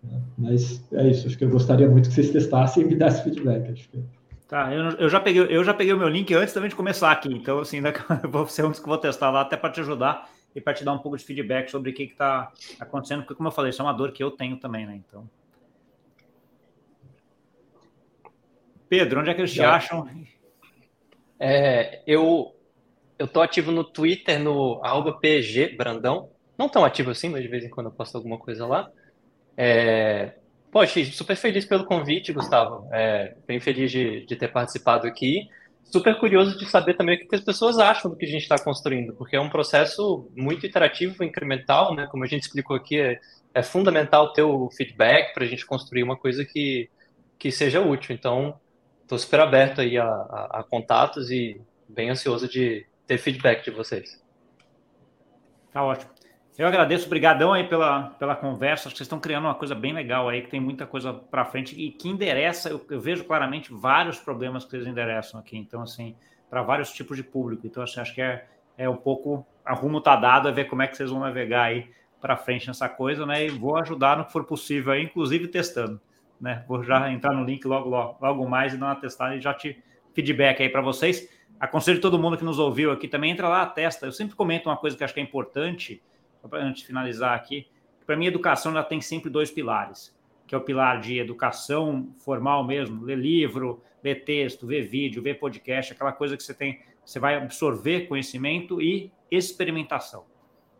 [0.03, 3.23] É, mas é isso, acho que eu gostaria muito que vocês testassem e me dessem
[3.23, 3.71] feedback.
[3.71, 4.03] Acho que...
[4.47, 7.11] Tá, eu, eu, já peguei, eu já peguei o meu link antes também de começar
[7.11, 7.81] aqui, então assim,
[8.23, 10.73] eu vou ser um dos que vou testar lá até para te ajudar e para
[10.73, 13.69] te dar um pouco de feedback sobre o que está acontecendo, porque como eu falei,
[13.69, 14.95] isso é uma dor que eu tenho também, né?
[14.95, 15.29] Então.
[18.87, 20.09] Pedro, onde é que eles te acham?
[21.39, 22.55] É, eu
[23.19, 24.81] eu tô ativo no Twitter, no
[25.19, 26.31] PG Brandão.
[26.57, 28.89] Não tão ativo assim, mas de vez em quando eu posto alguma coisa lá.
[29.61, 30.35] É,
[30.71, 32.87] poxa, super feliz pelo convite, Gustavo.
[32.93, 35.49] É, bem feliz de, de ter participado aqui.
[35.83, 38.57] Super curioso de saber também o que as pessoas acham do que a gente está
[38.57, 42.07] construindo, porque é um processo muito iterativo, incremental, né?
[42.09, 43.19] Como a gente explicou aqui, é,
[43.53, 46.89] é fundamental ter o feedback para a gente construir uma coisa que,
[47.37, 48.15] que seja útil.
[48.15, 48.57] Então,
[49.01, 53.71] estou super aberto aí a, a, a, contatos e bem ansioso de ter feedback de
[53.71, 54.23] vocês.
[55.73, 56.18] Tá ótimo.
[56.59, 58.89] Eu agradeço, obrigadão aí pela, pela conversa.
[58.89, 61.45] Acho que vocês estão criando uma coisa bem legal aí, que tem muita coisa para
[61.45, 65.57] frente e que endereça, eu, eu, vejo claramente vários problemas que eles endereçam aqui.
[65.57, 66.15] Então, assim,
[66.49, 67.65] para vários tipos de público.
[67.65, 68.45] Então, assim, acho que é,
[68.77, 71.63] é um pouco, a rumo tá dado, é ver como é que vocês vão navegar
[71.63, 71.89] aí
[72.19, 73.45] para frente nessa coisa, né?
[73.45, 76.01] E vou ajudar no que for possível aí, inclusive testando
[76.39, 76.63] né?
[76.67, 79.53] Vou já entrar no link logo, logo, logo mais e dar uma testada e já
[79.53, 79.81] te
[80.13, 81.29] feedback aí para vocês.
[81.59, 84.05] Aconselho todo mundo que nos ouviu aqui também, entra lá, testa.
[84.05, 86.01] Eu sempre comento uma coisa que acho que é importante,
[86.53, 87.67] antes de finalizar aqui.
[88.05, 90.17] Para mim, educação ela tem sempre dois pilares,
[90.47, 95.35] que é o pilar de educação formal mesmo, ler livro, ler texto, ver vídeo, ver
[95.35, 100.25] podcast, aquela coisa que você tem, você vai absorver conhecimento e experimentação.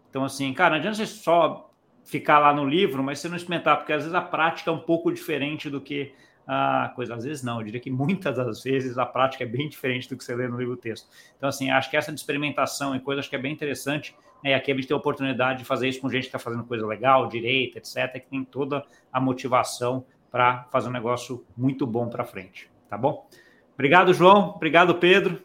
[0.10, 1.72] Então, assim, cara, não adianta você só
[2.04, 4.80] ficar lá no livro, mas você não experimentar, porque às vezes a prática é um
[4.80, 6.12] pouco diferente do que
[6.48, 7.14] a coisa.
[7.14, 10.18] Às vezes não, eu diria que muitas das vezes a prática é bem diferente do
[10.18, 11.08] que você lê no livro texto.
[11.38, 14.16] Então, assim, acho que essa de experimentação e coisa acho que é bem interessante.
[14.44, 14.52] Né?
[14.52, 16.64] E aqui a gente tem a oportunidade de fazer isso com gente que está fazendo
[16.64, 22.08] coisa legal, direita, etc., que tem toda a motivação para fazer um negócio muito bom
[22.08, 22.70] para frente.
[22.90, 23.28] Tá bom?
[23.74, 24.52] Obrigado, João.
[24.56, 25.42] Obrigado, Pedro.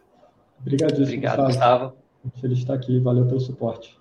[0.61, 1.97] Obrigado, Obrigado, Gustavo.
[2.41, 2.99] Feliz de estar aqui.
[2.99, 3.97] Valeu pelo suporte.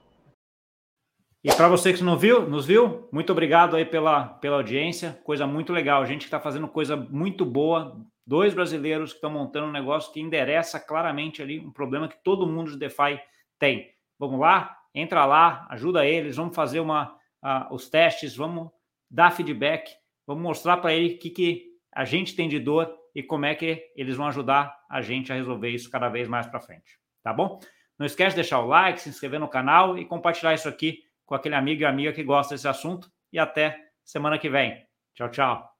[1.43, 5.45] E para você que não viu, nos viu, muito obrigado aí pela, pela audiência, coisa
[5.45, 9.71] muito legal, gente que está fazendo coisa muito boa, dois brasileiros que estão montando um
[9.71, 13.19] negócio que endereça claramente ali um problema que todo mundo de DeFi
[13.59, 13.91] tem.
[14.17, 17.13] Vamos lá, entra lá, ajuda eles, vamos fazer uma,
[17.43, 18.69] uh, os testes, vamos
[19.09, 19.91] dar feedback,
[20.25, 23.55] vamos mostrar para ele o que, que a gente tem de dor e como é
[23.55, 27.31] que eles vão ajudar a gente a resolver isso cada vez mais para frente, tá
[27.31, 27.59] bom?
[27.97, 31.35] Não esquece de deixar o like, se inscrever no canal e compartilhar isso aqui com
[31.35, 33.11] aquele amigo e amiga que gosta desse assunto.
[33.31, 34.83] E até semana que vem.
[35.13, 35.72] Tchau, tchau.